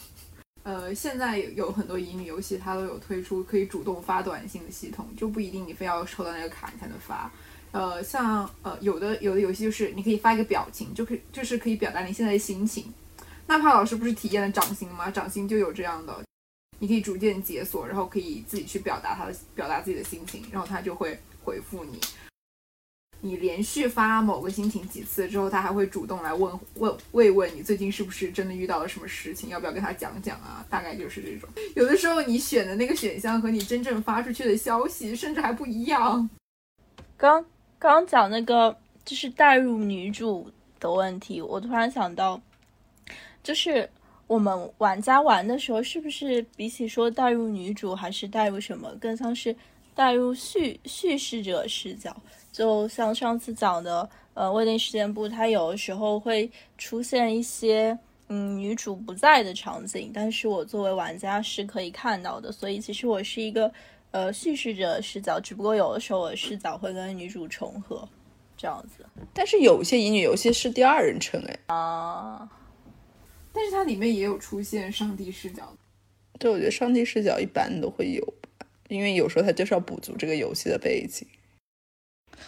[0.62, 7.30] 呃，现在有很多乙女游戏，它都有推出可以主动发短信的系统，就不一定你非要抽到那个卡你才能发。
[7.70, 12.92] 呃，像呃有的有的游戏就是你可以发一个表情，就可以就是可以表达你现在的心情。
[13.46, 15.08] 纳帕老师不是体验了掌心吗？
[15.08, 16.24] 掌心就有这样的，
[16.78, 21.98] 你可以逐渐解锁，然后可以自己去表达他的表达自己的心情，然后他就会回复你。
[23.22, 30.64] 你连续发某个心情几次之后，他还会主动来问问慰问你最近是不是真的遇到了什么事情，要不要跟他讲讲啊？
[30.68, 31.48] 大概就是这种。
[31.74, 36.28] 有的时候你选的那个选项和你真正发出去的消息甚至还不一样。
[37.16, 37.42] 刚
[37.78, 42.38] 刚讲那个就是带入女主的问题，我突然想到，
[43.42, 43.88] 就是
[44.26, 49.54] 我们玩家玩的时候，是不是比起说带入女主，还是带入什么，更像是
[49.94, 52.14] 带入叙叙事者视角？
[52.52, 57.96] 就像上次讲的，呃，未定事件簿，它有的时候会出现一些
[58.28, 63.70] 嗯女主不在的场景，但是我作为玩家是可以看到的，所以其实我是一个
[64.10, 68.08] 呃叙事者视角，只不过有的时候我的视角会跟女主重合，
[68.56, 69.04] 这样子。
[69.34, 72.48] 但是有些乙女游戏是第二人称，哎啊，
[73.56, 75.74] 但是它里面也有出现上帝视角。
[76.38, 78.34] 对，我觉得上帝视角一般都会有，
[78.88, 81.26] 因为有时候它就是要补足这个游戏的背景。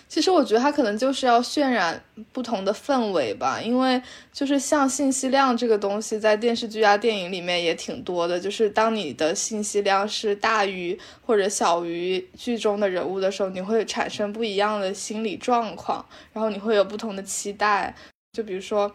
[0.06, 4.00] 其实我觉得它可能就是要渲染不同的氛围吧，因为
[4.32, 8.38] 就是像信息量这个东西，在电视剧啊、电影里面也挺多的。
[8.38, 16.04] 就是当你的信息量是大于或者小于剧中的人物的时候，你会产生不一样的心理状况，
[16.34, 17.94] 然后你会有不同的期待。
[18.32, 18.94] 就比如说，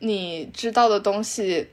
[0.00, 1.68] 你知道的东西。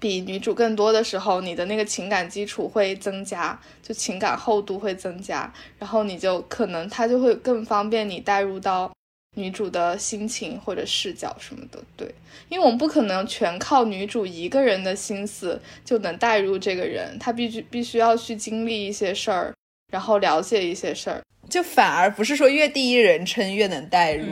[0.00, 8.92] 比女主更多的时候，你的那个情感基础会增加，就情感厚度会增加，然后你就可能它就会更方便你带入到
[9.36, 11.78] 女主的心情或者视角什么的。
[11.96, 12.12] 对，
[12.48, 19.54] 因为我们不可能全靠女主一个人的心思就能带入这个人，她必须必须要去经历一些事儿，
[19.92, 24.26] 然后了解一些事儿，就反而不是说越第一人称越能带入。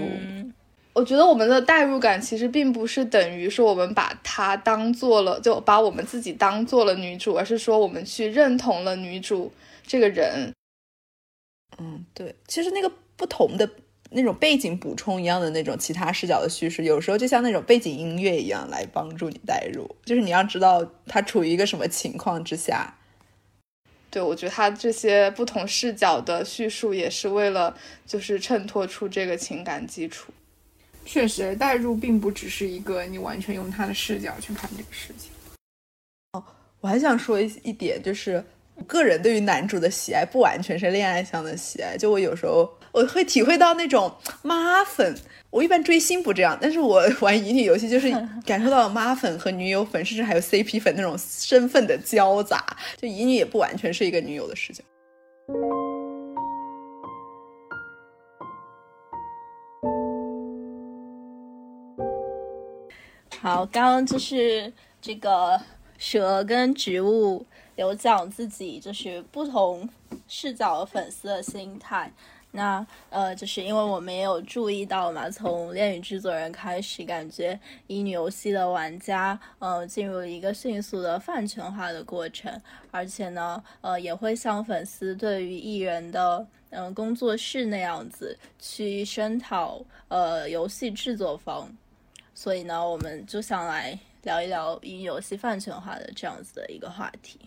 [0.93, 9.53] 我觉得我们的代入感其实并不是等于说我们把她当做了，就把我们自己当做了女主，而是说我们去认同了女主
[9.87, 10.53] 这个人。
[11.79, 13.71] 嗯，对，其实那个不同的
[14.11, 22.97] 那种背景补充一样的那种其他视角的叙事，有时候就像那种背景音乐一样来帮助你代入，就是你要知道他处于一个什么情况之下。
[24.11, 30.33] 对，我觉得他这些不同视角的叙述也是为了就是衬托出这个情感基础。
[31.13, 35.29] 确实，代入并不只是一个你完全用他的视角去看这个事情。
[36.35, 36.45] 哦，
[36.81, 38.43] 我还想说一一点，就是
[38.77, 41.97] 我个人对于男主的喜爱不完全是恋爱向的喜爱。
[41.97, 45.13] 就我有时候我会体会到那种妈粉，
[45.51, 48.09] 我一般追星不这样，但是我 玩乙女游戏就是
[48.47, 52.65] 感受到了妈粉和女友粉，甚至还有 CP 粉那种身份的交杂。
[52.97, 54.85] 就乙女也不完全是一个女友的视角。
[63.43, 64.71] 好，刚刚就是
[65.01, 65.59] 这个
[65.97, 69.89] 蛇跟植物有讲自己就是不同
[70.29, 72.13] 视角的粉丝的心态。
[72.51, 82.61] 那呃，就是因为我们也有注意到嘛，从恋与制作人开始，感觉乙女游戏的玩家呃进入了一个迅速的饭圈化的过程，
[82.91, 91.67] 而且呢，呃也会像粉丝对于艺人的嗯工作室那样子去声讨呃游戏制作方。
[92.43, 97.39] 所以呢，我们就想来聊一聊以游戏饭圈化的这样子的一个话题。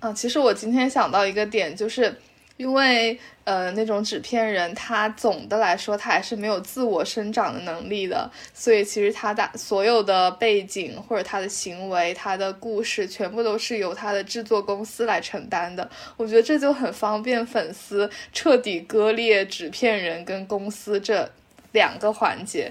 [0.00, 2.14] 嗯，其实我今天想到一个点，就是
[2.58, 15.88] 因为呃，那种纸片人，他总的来说他还是没有自我生长的能力的，所以其实他的所有的背景或者他的行为、他的故事，全部都是由他的制作公司来承担的。
[16.18, 21.32] 我觉得这就很方便粉丝彻底割裂纸片人跟公司这
[21.72, 22.70] 两个环节。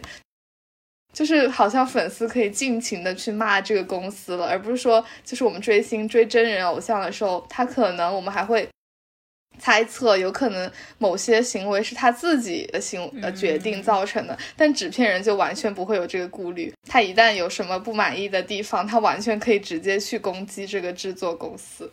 [1.18, 8.70] 就是好像粉丝可以尽情的去骂这个公司了，而不是说，就是我们追星追真人偶像的时候，他可能我们还会
[9.58, 21.92] 猜测，有可能某些行为是他自己的行呃决定造成的，但纸片人就完全不会有这个顾虑，他一旦有什么不满意的地方，他完全可以直接去攻击这个制作公司。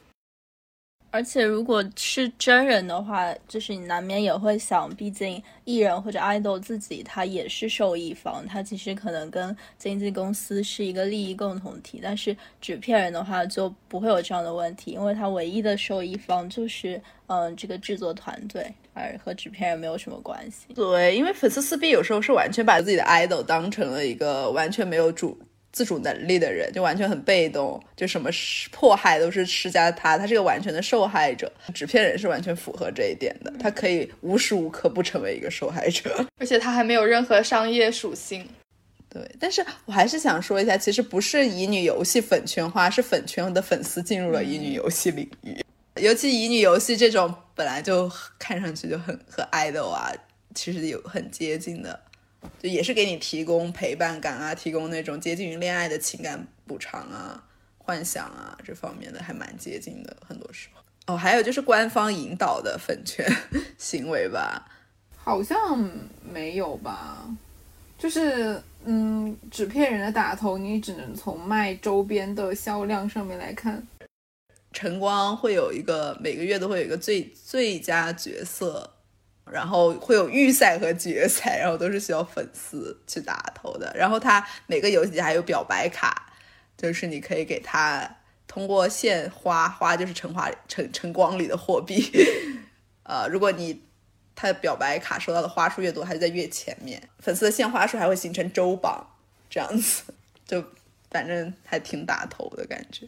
[1.14, 12.00] 而且如果是真人的话，就是你难免也会想，毕竟艺人或者爱豆自己他也是受益方，他其实可能跟经纪公司是一个利益共同体。
[12.02, 20.74] 但是纸片人的话就不会有这样的问题，因为他唯一的受益方就是嗯这个制作团队，而和纸片人没有什么关系。
[20.74, 25.38] 对，因为粉丝撕逼有时候是完全把自己的 idol 当成了一个完全没有主。
[25.74, 28.30] 自主能力的人就完全很被动，就什么
[28.70, 31.52] 迫害都是施加他，他是个完全的受害者。
[31.74, 38.48] 纸片人是完全符合这一点的，他可以无时无刻不成为一个受害者， 而且他还没有任何商业属性。
[39.10, 45.60] 对，但是我还是想说一下，其实不是乙女游戏粉圈化，是粉圈的粉丝进入了乙女游戏领域，
[46.00, 50.12] 尤其乙女游戏这种本来就看上去就很和 idol 啊，
[50.54, 52.00] 其实有很接近的。
[52.62, 57.44] 就也是给你提供陪伴感啊，提供那种接近于恋爱的情感补偿啊、
[57.78, 60.82] 幻想啊这方面的还蛮接近的，很多时候。
[61.06, 63.26] 哦，还有就是官方引导的粉圈
[63.76, 64.66] 行为吧，
[65.16, 65.78] 好像
[66.22, 67.26] 没有吧？
[67.98, 73.86] 就是嗯，纸片人的打头，你只能从卖周边的销量上面来看。
[74.72, 78.90] 晨光会有一个每个月都会有一个最最佳角色。
[79.50, 83.92] 然后会有预赛和决赛，然后都是需要粉丝去打头的。
[83.94, 86.32] 然后它每个游戏还有表白卡，
[86.76, 88.16] 就是你可以给他
[88.46, 92.10] 通过献花，花就是橙花橙橙光里的货币。
[93.04, 93.82] 呃，如果你
[94.34, 97.00] 他的表白卡收到的花数越多，他就在越前面。
[97.18, 99.06] 粉丝的献花数还会形成周榜，
[99.50, 100.02] 这样子
[100.46, 100.64] 就
[101.10, 103.06] 反正还挺打头的感觉。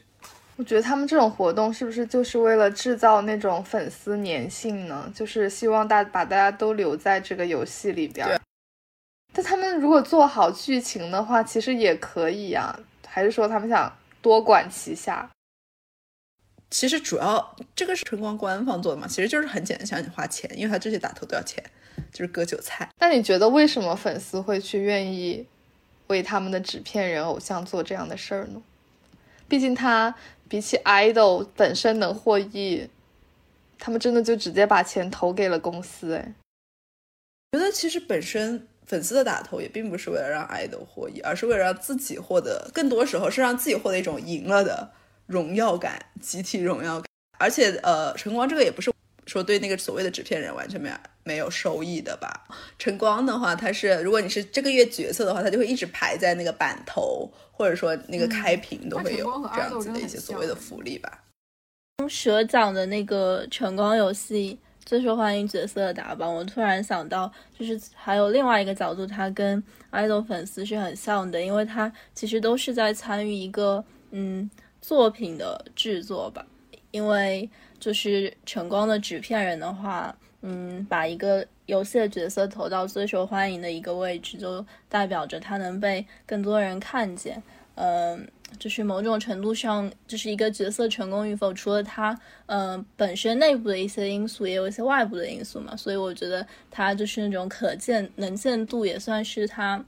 [0.59, 5.13] 我觉得他们这种活动是不是就是为了制造那种粉丝粘性呢？
[5.15, 8.27] 就是希望大把大家都留在这个游戏里边。
[9.35, 12.81] 但他们如果做好剧情的话，其实也可以呀。
[13.07, 15.31] 还是说他们想多管齐下？
[16.71, 21.63] 其实主要这个是晨光官方做的嘛，其实就是很简单，想你花钱，因为他这些打头都要钱，
[22.11, 22.89] 就是割韭菜。
[22.99, 25.47] 那你觉得为什么粉丝会去愿意
[26.07, 28.63] 为他们的纸片人偶像做这样的事儿呢？
[29.47, 30.15] 毕竟他。
[30.49, 32.89] 比起 idol 本身能获益，
[33.79, 36.15] 他们真的就直接把钱投给了公司。
[36.15, 36.35] 哎，
[37.53, 44.93] 觉得其实本身粉丝的打头也并不是为了让 idol 获益，而是为了让自己获得，更多时候是让自己获得一种赢了的
[45.27, 47.07] 荣耀感，集体荣耀感。
[47.39, 48.91] 而且，呃，晨光这个也不是
[49.27, 52.47] 说对那个所谓的纸片人完全没有没有收益的吧？
[52.79, 57.31] 晨光的话，他是如果你是这个月角色的话，他就会一直排在那个版头。
[57.59, 59.25] 或者说那个开屏都会有
[59.55, 61.25] 这样子的一些所谓的福利吧。
[62.07, 74.51] 蛇奖的那个晨光游戏最受欢迎角色的打榜，我突然想到，就是还有另外一个角度，它跟 idol 粉丝是很像的，因为它其实都是在参与一个嗯
[74.83, 76.45] 作品的制作吧。
[76.91, 77.49] 因为
[77.81, 81.47] 就是晨光的纸片人的话，嗯，把一个。
[81.67, 87.43] 游戏的角色投到最受欢迎的一个位置，就代表着他能被更多人看见。
[87.75, 88.25] 嗯，
[88.57, 92.17] 就是某种程度上，就是一个角色成功与否，除了他
[92.47, 95.77] 嗯本身内部的一些因素，也有一些外部的因素嘛。
[95.77, 99.85] 所以我觉得他就是那种可见能见度，也算是他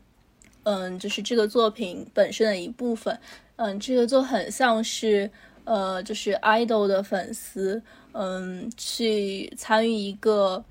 [0.64, 3.16] 嗯，就是这个作品本身的一部分。
[3.54, 5.30] 嗯，这个就很像是
[5.68, 10.64] 呃，就是 idol 的粉丝嗯去参与一个。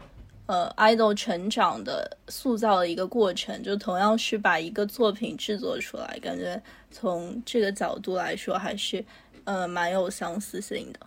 [0.47, 9.03] 呃，idol 成长的塑造的一个过程，就同样是把一个作品制作出来，感觉从这个角度来说，还是
[9.43, 10.99] 呃蛮有相似性的。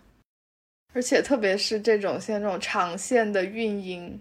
[0.93, 4.21] 而且特别是这种像这种长线的运营，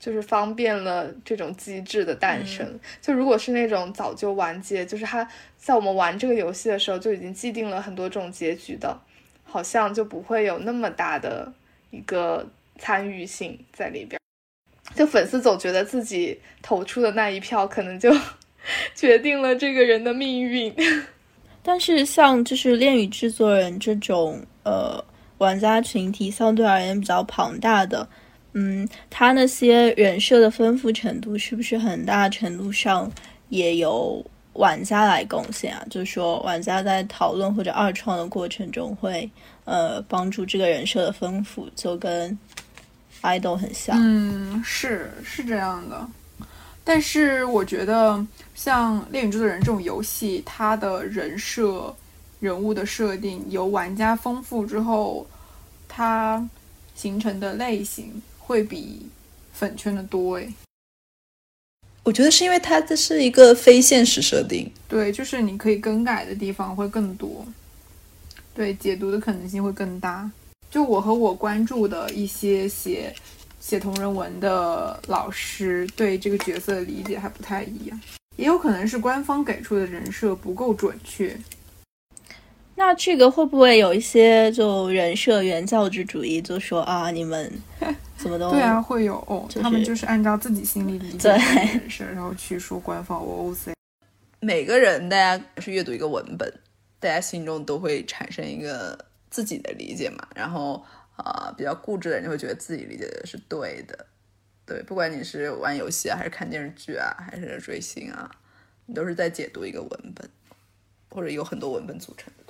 [0.00, 2.66] 就是方便了这种机制的诞生。
[3.00, 8.98] 就如果是那种早就完结，就是他在我们玩这个游戏的时候就已经既定了很多种结局的，
[9.44, 11.52] 好像就不会有那么大的
[11.90, 12.44] 一个
[12.78, 14.18] 参与性在里边。
[14.96, 18.12] 就粉丝总觉得自己投出的那一票，可能就
[18.96, 20.74] 决定了这个人的命运。
[21.62, 25.04] 但是像就是恋与制作人这种呃
[25.38, 28.08] 玩家群体相对而言比较庞大的，
[28.52, 33.10] 嗯，他那些人设的丰富程度，是不是很大程度上
[33.48, 34.24] 也由
[34.54, 35.86] 玩家来贡献啊？
[35.88, 39.30] 就是说，玩家在讨论或者二创的过程中，会
[39.64, 42.36] 呃帮助这个人设的丰富，就跟
[43.22, 43.96] idol 很像。
[44.00, 46.08] 嗯，是是这样的。
[46.82, 48.26] 但是我觉得，
[48.56, 51.94] 像《恋与制作人》这种游戏，它的人设、
[52.40, 55.24] 人物的设定由玩家丰富之后，
[55.86, 56.44] 它
[56.96, 58.20] 形成的类型。
[58.50, 59.06] 会比
[59.52, 60.52] 粉圈的多诶。
[62.02, 67.46] 我觉得是因为它这是一个非现实设定，对，就是你可以更改的地方会更多，
[68.52, 70.28] 对，解读的可能性会更大。
[70.68, 73.14] 就我和我关注的一些写
[73.60, 78.00] 写同人文的老师，对这个角色的理解还不太一样，
[78.34, 81.38] 也有可能是官方给出的人设不够准确。
[82.74, 87.52] 那这个会不会有一些就人设原教旨主义，就说啊，你们
[88.20, 93.72] 怎么都对啊，会有哦，他们就是按照自己心里理解的人设，然后去说官方 OOC。
[94.40, 96.52] 每个人大家是阅读一个文本，
[96.98, 100.28] 大家心中都会产生一个自己的理解嘛。
[100.34, 100.84] 然后
[101.16, 104.06] 啊，比较固执的人就会觉得自己理解的是对的。
[104.66, 108.30] 对，不管你是玩游戏啊，还是看电视剧啊，还是追星啊，
[108.84, 110.28] 你都是在解读一个文本，
[111.08, 112.44] 或者有很多文本组成的。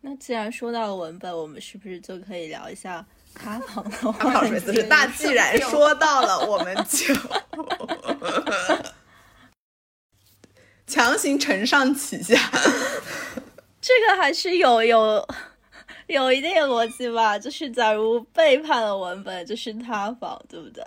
[0.00, 4.82] 那既然说到了文本，我们是不是就可以聊一下塌房的话题？
[4.88, 7.14] 那既然说到了，我们就
[10.86, 12.34] 强行承上启下。
[13.80, 15.28] 这个还是有有
[16.06, 17.38] 有一定的逻辑吧？
[17.38, 20.82] 就是假如背叛了文本，就是塌房，对不对？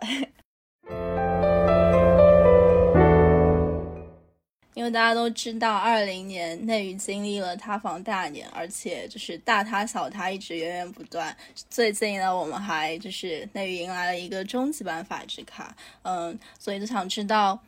[4.78, 11.36] 因为大家都知道，二零年内娱经历了塌房大年，而且就是大塌小塌一直源源不断。
[11.68, 17.60] 最近呢，我们还就是内娱迎来了一个终极版法制卡，嗯，所以就想知道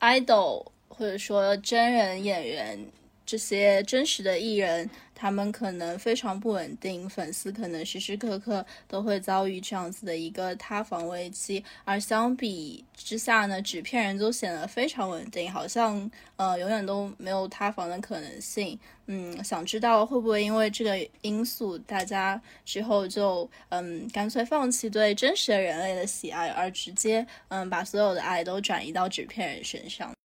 [0.00, 2.78] ，idol 或者说真人演员
[3.24, 4.90] 这些真实的艺人。
[5.20, 11.64] 他们可能非常不稳定，粉丝可能时时刻刻都会遭遇这样子的一个塌房危机。
[11.84, 18.78] 而相比之下呢，纸片人就显得非常稳定，好像呃永远都没有塌房的可能性。
[19.06, 30.17] 嗯，想知道会不会因为这个因素，大家之后就嗯干脆放弃对真实的人类的喜爱，而直接嗯把所有的爱都转移到纸片人身上。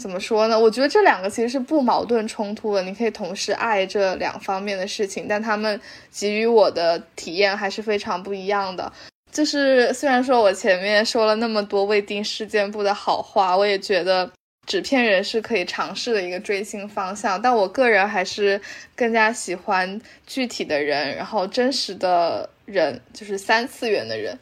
[0.00, 0.58] 怎么说呢？
[0.58, 5.78] 我觉得这两个其实是不矛盾冲突的，你可以同时爱这两方面的事情，但他们
[6.10, 8.90] 给予我的体验还是非常不一样的。
[9.30, 14.28] 就是虽然说我前面说了那么多未定事件部的好话，我也觉得
[14.66, 18.60] 纸片人是可以尝试的一个追星方向，但我个人还是
[18.96, 24.36] 更加喜欢具体的人，然后真实的人，就是三次元的人。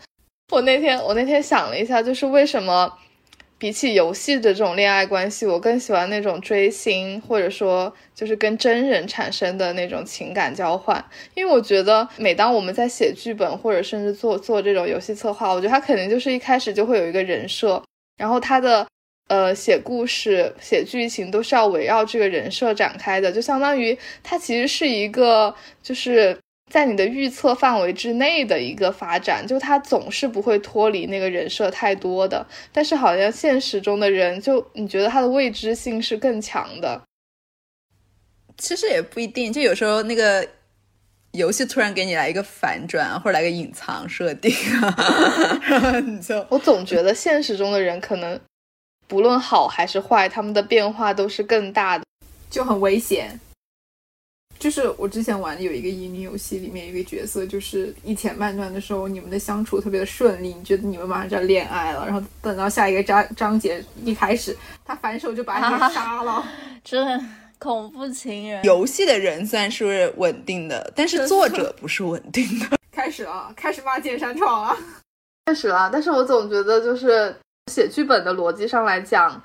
[0.52, 2.90] 我那天我那天想了一下，就是为什么。
[3.58, 11.04] 比起游戏的这种恋爱关系，我更喜欢那种追星，或者说就是跟真人产生的那种情感交换。
[11.34, 17.82] 因为我觉得，每当我们在写剧本，或者甚至做做这种游戏策划，我觉得他肯定就是一开始就会有一个人设，
[18.16, 18.86] 然后他的
[19.26, 26.38] 呃写故事、写剧情都是要围绕这个人设展开的，就相当于他其实是一个就是。
[26.68, 32.46] 在你的预测范围之内的一个发展，就他总是不会脱离那个人设太多的。
[32.72, 37.02] 但是好像现实中的人，就你觉得他的未知性是更强的。
[38.58, 40.46] 其实也不一定，就有时候那个
[41.32, 44.52] 游戏突然给你来一个反转，或者来个隐藏设定，
[45.62, 48.38] 然后你就我总觉得现实中的人可能
[49.06, 52.04] 不论好还是坏，他们的变化都是更大的，
[52.50, 53.38] 就很危险。
[54.58, 66.44] 就是我之前玩的有一个乙女游戏，里面一个角色，就是一前半段的时候，你们的相处特别的顺利，你觉得你们马上就要恋爱了，然后等到下一个章章节一开始，他反手就把你给杀了，
[66.82, 67.24] 真的
[67.58, 68.64] 恐怖情人。
[68.64, 72.76] 游戏的人算是稳定的，但是作者不是稳定的。
[72.90, 74.76] 开始了，开始骂剑山创了，
[75.46, 75.88] 开始了。
[75.92, 77.32] 但是我总觉得，就是
[77.70, 79.40] 写剧本的逻辑上来讲。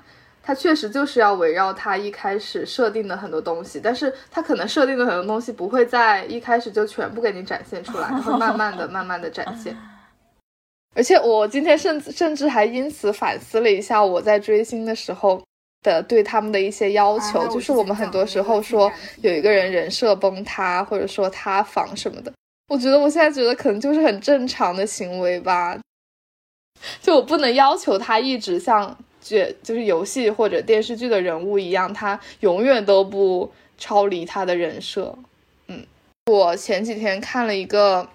[0.46, 9.74] 它确实就是要围绕它一开始设定的很多东西，但是它可能设定的很多东西不会在一开始就全部给你展现出来，会慢慢的、 慢慢的展现。
[10.94, 15.42] 而且我今天甚至甚至还因此反思了一下我在追星的时候
[15.82, 18.92] 的对他们的一些要求，就是我们很多时候说
[19.22, 22.30] 有一个人人设崩塌，或者说塌房什么的，
[22.68, 25.76] 我觉得我现在觉得可能就是很正常的行为吧，
[27.00, 28.94] 就我不能要求他一直像。
[29.24, 35.16] 就就是游戏或者电视剧的人物一样，他永远都不超离他的人设。
[35.68, 35.86] 嗯，
[36.26, 38.06] 我前几天看了一个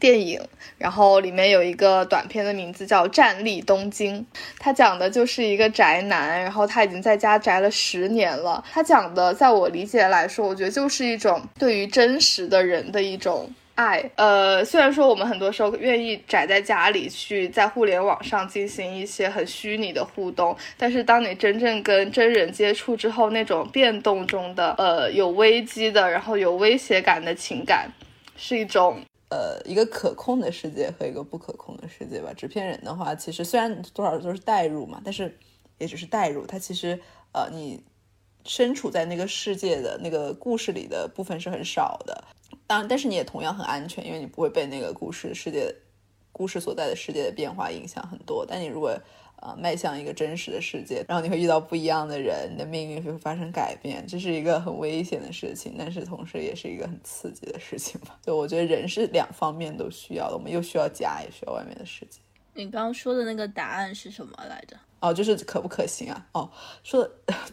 [0.00, 0.40] 电影，
[0.78, 4.20] 然后里面有一个短片的名字叫《站立东京》，
[4.58, 8.64] 它讲的就是一个宅男，然后他已经在家宅了十年了。
[8.72, 14.10] 他讲的，在我理解来说，我觉得就是一种对于真实的人的一种爱。
[14.16, 27.90] 呃，虽然说我们很多时候愿意宅在家里，去在互联网上进行一些很虚拟的互动，但是当你真正跟真人接触之后，那种变动中的呃有危机的，然后有威胁感的情感，
[28.36, 29.00] 是一种。
[29.30, 32.32] 呃，一个可控的世界和一个不可控的世界吧。
[32.36, 35.36] 纸片人的话，其实虽然多少都是代入嘛，但是
[35.78, 36.46] 也只是代入。
[36.46, 36.96] 它其实
[37.32, 37.82] 呃，你
[38.44, 42.22] 身处在那个世界的那个故事里的部分是很少的。
[42.66, 45.74] 当然，但是你也同样很安全，因为你不会被那个故事世界
[46.32, 48.44] 故事所在的世界的变化影响很多。
[48.46, 48.98] 但你如果
[49.42, 58.18] 呃，迈向一个真实的世界，然后你会遇到不一样的人，你的命运会发生改变，这是一个很危险的事情，但是同时也是一个很刺激的事情吧。
[58.22, 62.20] 就我觉得人是两方面都需要的，我们又需要家，也需要外面的世界。
[62.54, 64.76] 你刚刚说的那个答案是什么来着？
[65.00, 66.26] 哦，就是可不可行啊？
[66.32, 66.50] 哦，
[66.82, 67.10] 说的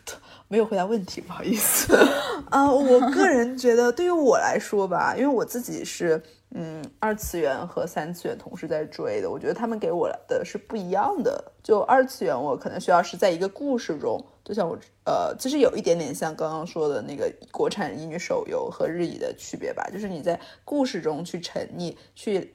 [0.48, 1.94] 没有回答问题，不好意思
[2.50, 2.72] 啊。
[2.72, 6.22] 我个人觉得，对于我来说吧，因为我自己是。
[6.54, 11.42] 嗯，二次元和三次元同时在追的，我觉得他们给我的是不一样的。
[11.64, 22.54] 就二次元，我可能需要是在一个故事中，就像我呃，其实有一点点像刚刚说的那个国产乙女手游和日乙的区别吧，就是你在故事中去沉溺，去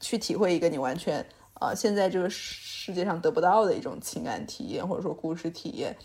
[0.00, 1.24] 去体会一个你完全
[1.60, 5.96] 呃现在这个世界上得不到的一种情感体验，或者说故事体验，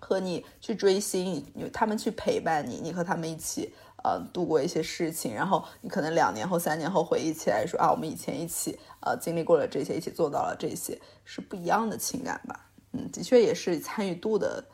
[0.00, 3.72] 和你去追星，你他们去陪伴你，你和他们一起。
[4.04, 12.66] 呃，度过一些事情，然后你可能两年后、三年后回忆起来说啊，我们以前一起呃经历过了这些，一起做到了这些，是不一样的情感吧？
[12.90, 14.64] 嗯，的确也是参与度的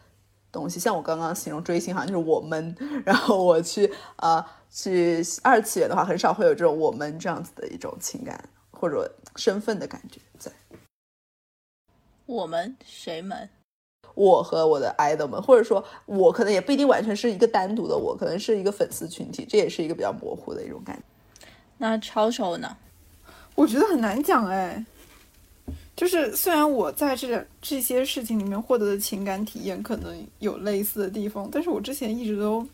[0.50, 0.80] 东西。
[0.80, 2.74] 像我刚刚形容追星，好像就是我们，
[3.04, 10.52] 然后我去呃去二次元的话，很少会有这种我们这样子的一种情感或者身份的感觉在。
[12.26, 13.48] 我们谁们？
[14.14, 21.02] 我和我的 idol 们，或者说，我可能也不一定完全是一个单独的我，可能是一个粉丝群体，这也是一个比较模糊的一种感觉。
[21.78, 22.76] 那抄手呢？
[23.54, 24.84] 我觉得很难讲哎。
[25.94, 32.66] 就是虽然我在这这些事情里面获得的情感体验可能有类似的地方，但是我之前一直都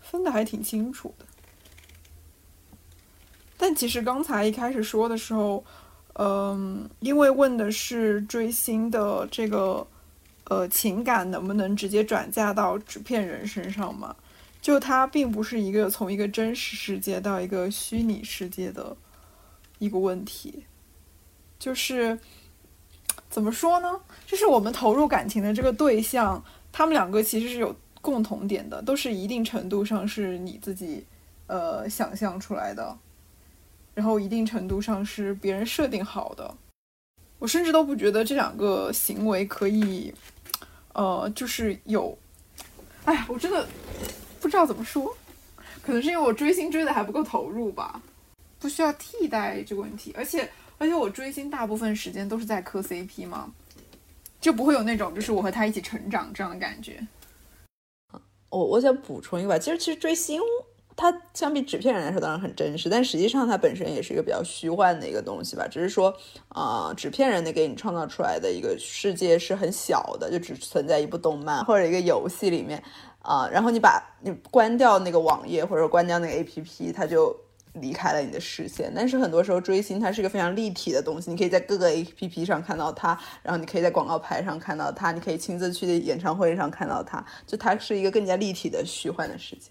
[0.00, 1.24] 分的还挺清楚的。
[3.56, 5.64] 但其实刚才一开始说的时候，
[6.14, 9.86] 嗯，因为问的是追星的这个。
[10.50, 14.14] 呃，情感能不能直接转嫁到纸片人身上嘛？
[14.60, 18.94] 就它并不是一个从一个真实世界到一个虚拟世界的
[19.78, 20.66] 一个问题，
[21.58, 22.18] 就是
[23.30, 23.98] 怎么说呢？
[24.26, 31.06] 就是我们投入感情的这个对象，他们两个其实是有共同点的，都是一定程度上是你自己
[31.46, 32.94] 呃想象出来的，
[33.94, 36.54] 然后一定程度上是别人设定好的。
[37.38, 40.14] 我甚至都不觉得这两个行为可以。
[40.96, 42.16] 呃，就是有，
[43.04, 43.66] 哎，我真的
[44.40, 45.12] 不知道怎么说，
[45.82, 48.00] 可能是因为我追星追的还不够投入吧，
[48.60, 50.48] 不需要替代这个问题，而且
[50.78, 53.52] 而且我追星大部分时间都是在磕 CP 嘛，
[54.40, 57.04] 就不会有那种就是我和他一起成长这样的感觉。
[58.50, 60.40] 我我想补充一个吧，其实其实追星。
[60.96, 65.66] 它相比纸片人来说，当然很真实，但实际上它本身也是一个比较虚幻的一个东西吧。
[65.68, 66.14] 只是说，
[66.48, 72.82] 啊，纸片人的给你创造出来的一个世界是很小的，就只存在一部动漫或者一个游戏里面，
[73.22, 77.36] 啊，然后你把你关掉那个网页或者关掉那个 APP，它就
[77.72, 78.92] 离开了你的视线。
[78.94, 89.70] 但是很多时候追星它是一个非常立体的东西，你可以在各个 APP 上看到它，然后你可以在广告牌上看到它，你可以亲自去演唱会上看到它，就它是一个更加立体的虚幻的世界。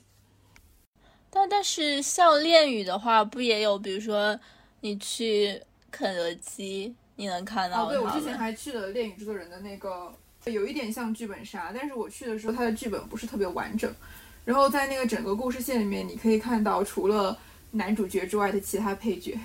[1.36, 3.80] 但但是像恋语的话，不也有？
[3.80, 4.40] 比如说
[4.82, 7.86] 你去肯德基，你能看到。
[7.86, 10.14] 哦，对，我之前还去了恋语制作人的那个，
[10.46, 13.92] 有一点像剧本杀，但是我去的时候，他的剧本不是特别完整。
[14.46, 17.36] 然后在那个整个故事线里面，你可以看到除了
[17.72, 19.36] 男主角之外的其他配角，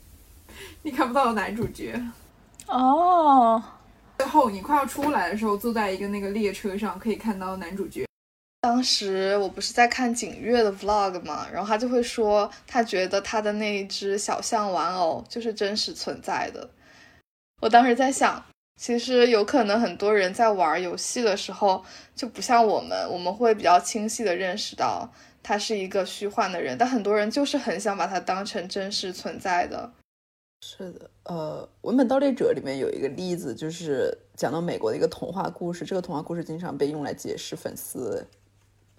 [0.82, 2.00] 你看不到男主角。
[2.66, 3.62] 哦。
[4.16, 8.06] 最后你快要出来的时候，坐在一个那个列车上，可以看到男主角。
[8.62, 16.68] 当时我不是在看景月的 vlog 嘛，然后他就会说，他觉得他的那一只小象玩偶就是真实存在的。
[17.62, 18.44] 我当时在想，
[18.78, 21.82] 其实有可能很多人在玩游戏的时候
[22.14, 25.10] 就不像我们，我们会比较清晰的认识到
[25.42, 29.90] 他是一个虚幻的人，但很多人就是很想把它当成真实存在的。
[30.62, 38.22] 是的，呃，《文本盗猎者》里面有一个例子，就是讲到美国的一个童话故事，这个童话故事经常被用来解释粉丝。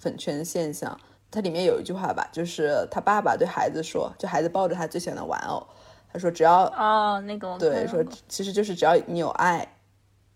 [0.02, 1.00] 粉圈现象
[1.30, 5.66] 它里面有一句话吧，就是他爸爸对孩子说，就孩子抱着他最喜欢的玩偶，
[6.12, 9.76] 他说只要哦，那个我对说，其实就是只要你有爱，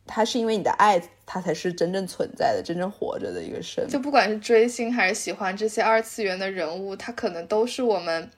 [0.05, 3.85] 他是因为你的爱，他才是真正存在的、真正活着的一个生。
[3.89, 8.31] 就不管是追星还是喜欢这些二次元的人物，他可能都是我们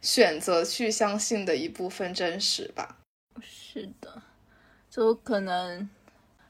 [0.00, 2.96] 选择去相信的一部分真实吧。
[3.40, 4.20] 是的，
[4.90, 5.88] 就可能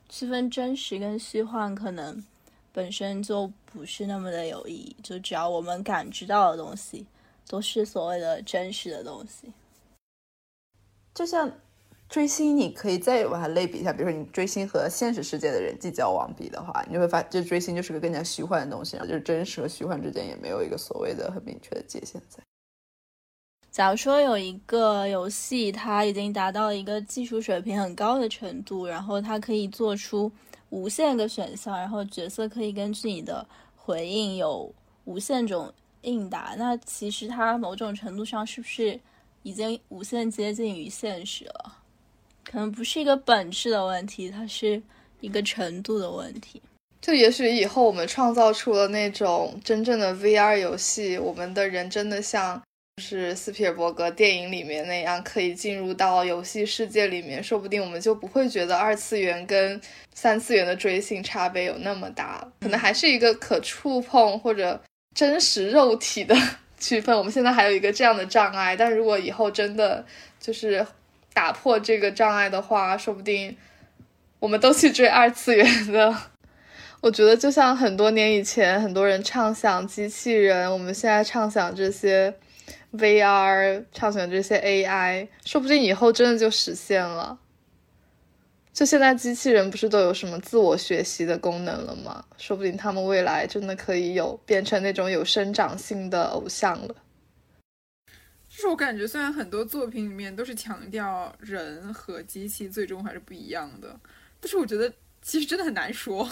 [0.09, 2.25] 区分真实跟虚幻，可能
[2.73, 4.97] 本身就不是那么的有意义。
[5.03, 7.07] 就只要我们感知到的东西，
[7.49, 9.53] 都是所谓的真实的东西。
[11.15, 11.51] 就像
[12.09, 22.43] 追星，你可以再把它类比一下，比如说你追星和现实世界的人际交往比的话，你就会发，这追星就是个更加虚幻的东西，然后就是真实和虚幻之间也没有一个所谓的很明确的界限在。
[23.71, 30.31] 假如说有一个游戏，它已经达到一个技术水平很高的程度，然后它可以做出
[30.71, 34.73] 无限个选项，然后角色可以根据你的回应有
[35.05, 35.73] 无限种
[36.03, 38.99] 应答，那其实它某种程度上是不是
[39.43, 41.77] 已经无限接近于现实了？
[42.45, 44.83] 可能不是一个本质的问题，它是
[45.21, 46.63] 一个程度的问题。
[47.01, 52.63] 就也许以后我们创造出了那种真正的 VR 游戏，我们的人真的像。
[53.01, 59.81] 是斯皮尔伯格电影里面那样，可以进入到游戏世界里面，说不定我们就不会觉得二次元跟
[60.15, 64.79] 三次元的追星差别有那么大，可能还是一个可触碰或者
[65.15, 66.37] 真实肉体的
[66.79, 67.17] 区分。
[67.17, 70.05] 我们现在还有一个这样的障碍，但如果以后真的
[70.39, 70.87] 就是
[71.33, 73.57] 打破这个障碍的话，说不定
[74.39, 76.15] 我们都去追二次元的。
[77.01, 82.35] 我觉得就像很多年以前，很多人畅想机器人，我们现在畅想这些。
[82.93, 87.39] VR 畅想这些 AI，说不定以后真的就实现了。
[88.73, 92.25] 就现在机器人不是都有什么自我学习的功能了吗？
[92.39, 96.95] 说不定他们未来真的可以有变成那种有生长性的偶像了。
[98.49, 103.95] 就是我感觉，虽然很多作品里面都是强调人和机器最终还是不一样的，
[104.41, 104.91] 但是我觉得
[105.21, 106.29] 其实真的很难说。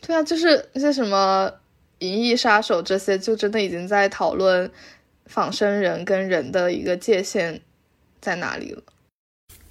[0.00, 1.50] 对啊，就是那些什么
[1.98, 4.70] 《银翼杀手》这些，就真的已经在讨论。
[5.28, 7.60] 仿生人跟人的一个界限
[8.20, 8.82] 在哪里了？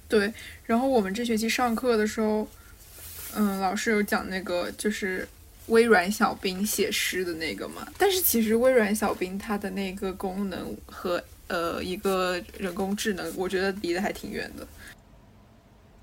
[0.08, 0.32] 对，
[0.64, 2.48] 然后我们这学期上课的时候，
[3.34, 5.28] 嗯，老师有讲那个就是
[5.66, 7.86] 微软小冰写诗的那个嘛。
[7.98, 14.66] 但是其实微软小冰它的那个功能和呃一个人工智能，我觉得离得还挺远的。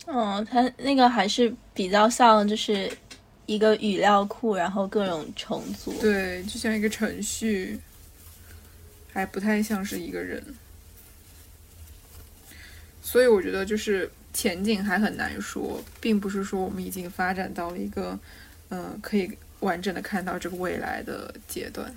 [0.06, 2.92] 嗯，它那个还是比较像就是
[3.48, 5.92] 一个语料库，然后各种重组。
[6.00, 7.80] 对，就像一个程序。
[9.16, 10.44] 还不太像是一个人，
[13.02, 18.20] 所以我觉得就是前景还很难说，并不是说我们已经发展到了一个，
[18.68, 19.32] 嗯，可以
[19.62, 21.96] 完整的看到这个未来的阶段。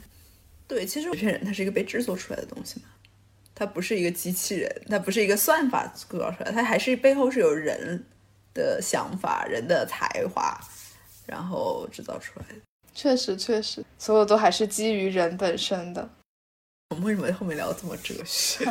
[0.68, 2.86] 对，其实有些人他是一个被制作出来的东西嘛，
[3.52, 8.00] 它不是一个机器人，它不是一个算法构造出来，它还是背后是有人
[8.54, 10.56] 的想法、人的才华，
[11.26, 12.54] 然后制造出来的。
[12.94, 16.08] 确实，确实，所有都还是基于人本身的。
[16.90, 18.64] 我们为什么后面聊这么哲学？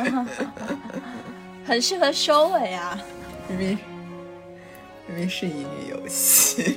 [1.64, 2.98] 很适合收尾啊！
[3.48, 3.78] 明明
[5.06, 6.76] 明明是乙女游戏。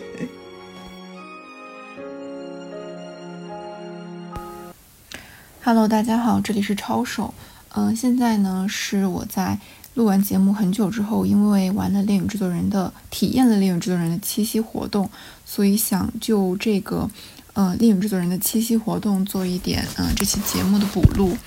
[5.63, 7.33] Hello，大家好，这里是超手。
[7.69, 9.57] 嗯，现在呢是我在
[9.95, 15.09] 录完节目很久之后，因为玩了《猎影制作人》的体验了《猎影制作人》的七夕活动，
[15.43, 17.09] 所以想就这个。
[17.53, 21.37] 嗯，电影制作人的七夕活动做一点嗯这期节目的补录。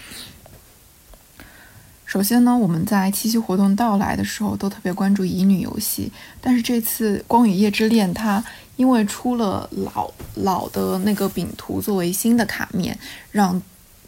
[2.04, 8.44] 首先呢，我们在七夕活动到来的时候都特别关注乙女游戏，但是这次《光与夜之恋》它
[8.76, 12.98] 因为出了老老的那个饼图作为新的卡面，
[13.30, 13.60] 让。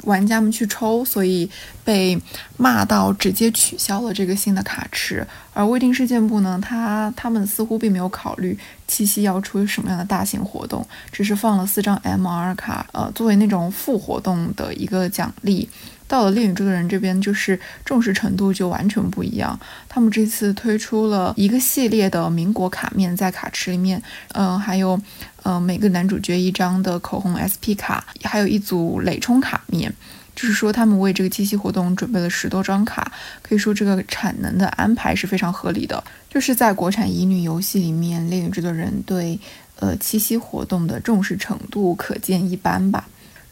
[0.05, 1.49] 玩家们去抽，所以
[1.85, 2.21] 被
[2.57, 5.27] 骂到直接取消了这个新的卡池。
[5.53, 15.69] 而未定事件部呢，他他们似乎并没有考虑七夕要出什么样的大型活动，只是放了四张 MR 卡，呃，作为那种副活动的一个奖励。
[16.09, 19.59] 到了恋与制作人这边，就是重视程度就完全不一样。
[19.89, 24.03] 他们这次推出了一个系列的民国卡面在卡池里面，
[24.35, 25.01] 嗯，还有。
[25.49, 29.95] 嗯，每个男主角一张的口红 SP 卡，还有一组累充卡面，
[30.35, 33.13] 就是说他们为这个七夕活动准备了十多张卡，
[33.43, 36.03] 可以说这个产能的安排是非常合理的。
[36.29, 39.39] 就是在国产乙女游戏里面，恋与制作人对
[39.79, 43.07] 呃七夕活动的重视程度可见一斑吧。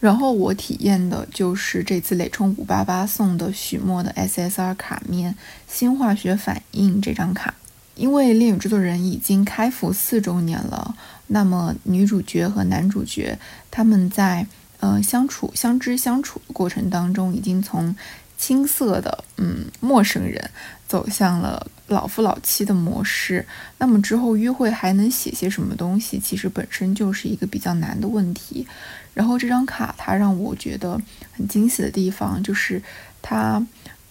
[0.04, 5.34] 然后我体验的就是这次累充五八八送的许墨的 SSR 卡面
[5.66, 7.54] 新化学反应这张卡，
[7.94, 10.94] 因为恋与制作人已经开服四周年了。
[11.28, 13.38] 那么女主角和男主角
[13.70, 14.46] 他们在
[14.80, 17.96] 呃相处相知相处的过程当中，已经从
[18.36, 20.50] 青涩的嗯陌生人
[20.86, 23.46] 走向了老夫老妻的模式。
[23.78, 26.20] 那么之后约会还能写些什么东西？
[26.20, 28.66] 其实本身就是一个比较难的问题。
[29.14, 31.00] 然后这张卡它让我觉得
[31.32, 32.82] 很惊喜的地方就是
[33.22, 33.66] 它。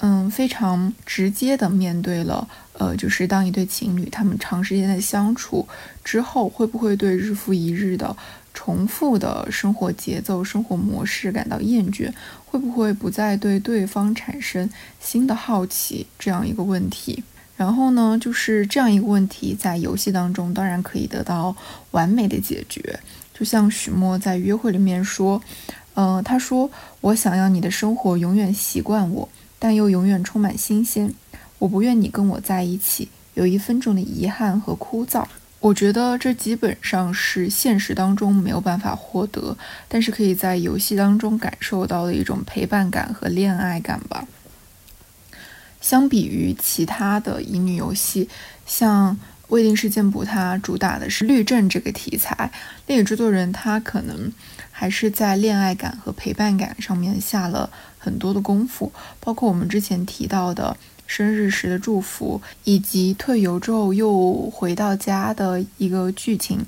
[0.05, 5.65] 嗯，非常直接的面对了，呃，就是当一对情侣他们长时间的相处
[6.03, 8.13] 之后，会不会对日复一日的
[8.53, 12.11] 重复的生活节奏、生活模式感到厌倦？
[12.45, 14.69] 会不会不再对对方产生
[14.99, 16.05] 新的好奇？
[16.19, 17.23] 这样一个问题。
[17.55, 21.55] 然后呢，就是这样一个问题，在游戏当中当然可以得到
[21.91, 22.99] 完美的解决。
[23.33, 25.41] 就像许墨在约会里面说，
[25.95, 26.69] 嗯，他说
[27.01, 31.13] ：“我想要你的生活永远习惯我。”但又永远充满新鲜。
[31.57, 35.25] 我不愿你跟我在一起有一分钟的遗憾和枯燥。
[35.61, 39.55] 我觉得这基本上是现实当中没有办法获得，
[39.87, 44.27] 但是可以在游戏当中感受到的一种陪伴感和恋爱感吧。
[45.79, 48.27] 相比于其他的乙女游戏，
[48.65, 49.15] 像
[49.53, 52.51] 《未定事件簿》，它主打的是律政这个题材，
[52.87, 54.33] 电影制作人他可能
[54.71, 57.69] 还是在恋爱感和陪伴感上面下了。
[57.99, 60.75] 很多的功夫，包括我们之前提到的
[61.07, 66.65] 生日时的祝福，以及退游之后又回到家的一个剧情。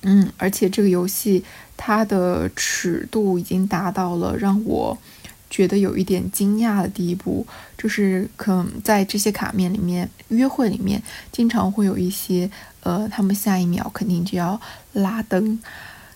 [0.00, 1.44] 嗯，而且这个游戏
[1.76, 4.96] 它的尺度已经达到了让我
[5.52, 7.46] 觉得有一点惊讶的地步，
[7.78, 11.00] 就是可能在这些卡面里面，约会里面
[11.30, 12.50] 经常会有一些，
[12.80, 14.60] 呃，他们下一秒肯定就要
[14.94, 15.60] 拉灯。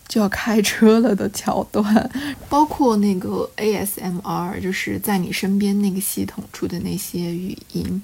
[0.08, 2.10] 就要开车了的桥段，
[2.48, 8.00] 包括那个 ASMR，就是在你身边那个系统出的那些语音，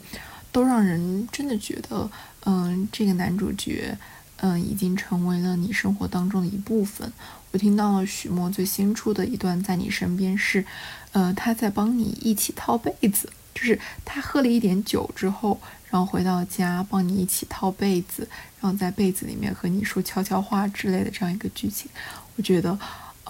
[0.50, 2.10] 都让人真的觉得，
[2.44, 3.96] 嗯，这个男主角，
[4.38, 7.12] 嗯，已经成为了你生活当中的一部分。
[7.52, 10.64] 我听到了许墨最新出的一段，在你身边是，
[11.12, 15.60] 呃，他在帮你一起套被子，就是他喝了一点酒之后。
[15.93, 18.26] 然后回到家，帮你一起套被子，
[18.59, 21.86] 然后在被子里面和你说悄悄话之类的这样一个剧情，
[22.34, 22.78] 我觉得，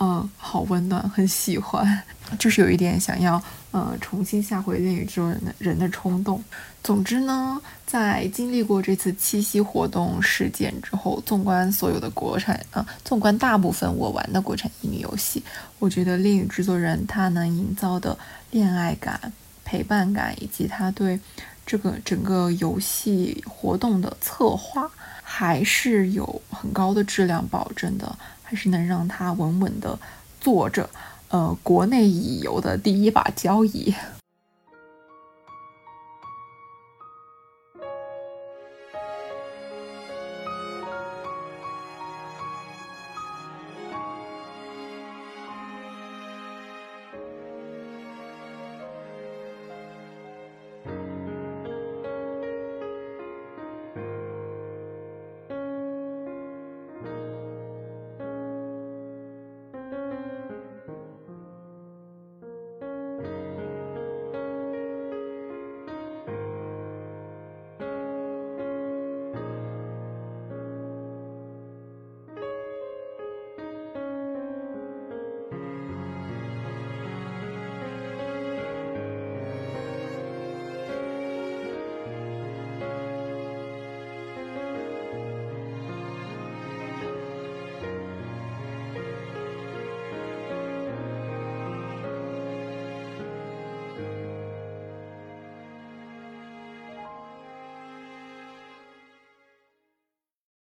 [0.01, 2.03] 嗯，好温暖，很喜欢，
[2.39, 3.43] 就是有一点想要，
[3.73, 6.41] 呃，重新下回恋与这种人的人的冲动。
[6.83, 15.43] 总之呢，在经历过这次七夕活动事件之后，纵观所有的国产啊，纵观大部分我玩的国产乙女游戏，
[15.79, 18.19] 我觉得恋与制作人他能营造的
[18.51, 19.33] 恋爱感、
[19.65, 21.21] 陪伴感，以及他对。
[21.65, 24.91] 这个整个游戏活动的策划
[25.23, 29.97] 还是有很高的质量保证的，还是能让他稳稳的
[30.41, 30.91] 坐着，
[31.29, 33.95] 呃，国内乙游的第一把交椅。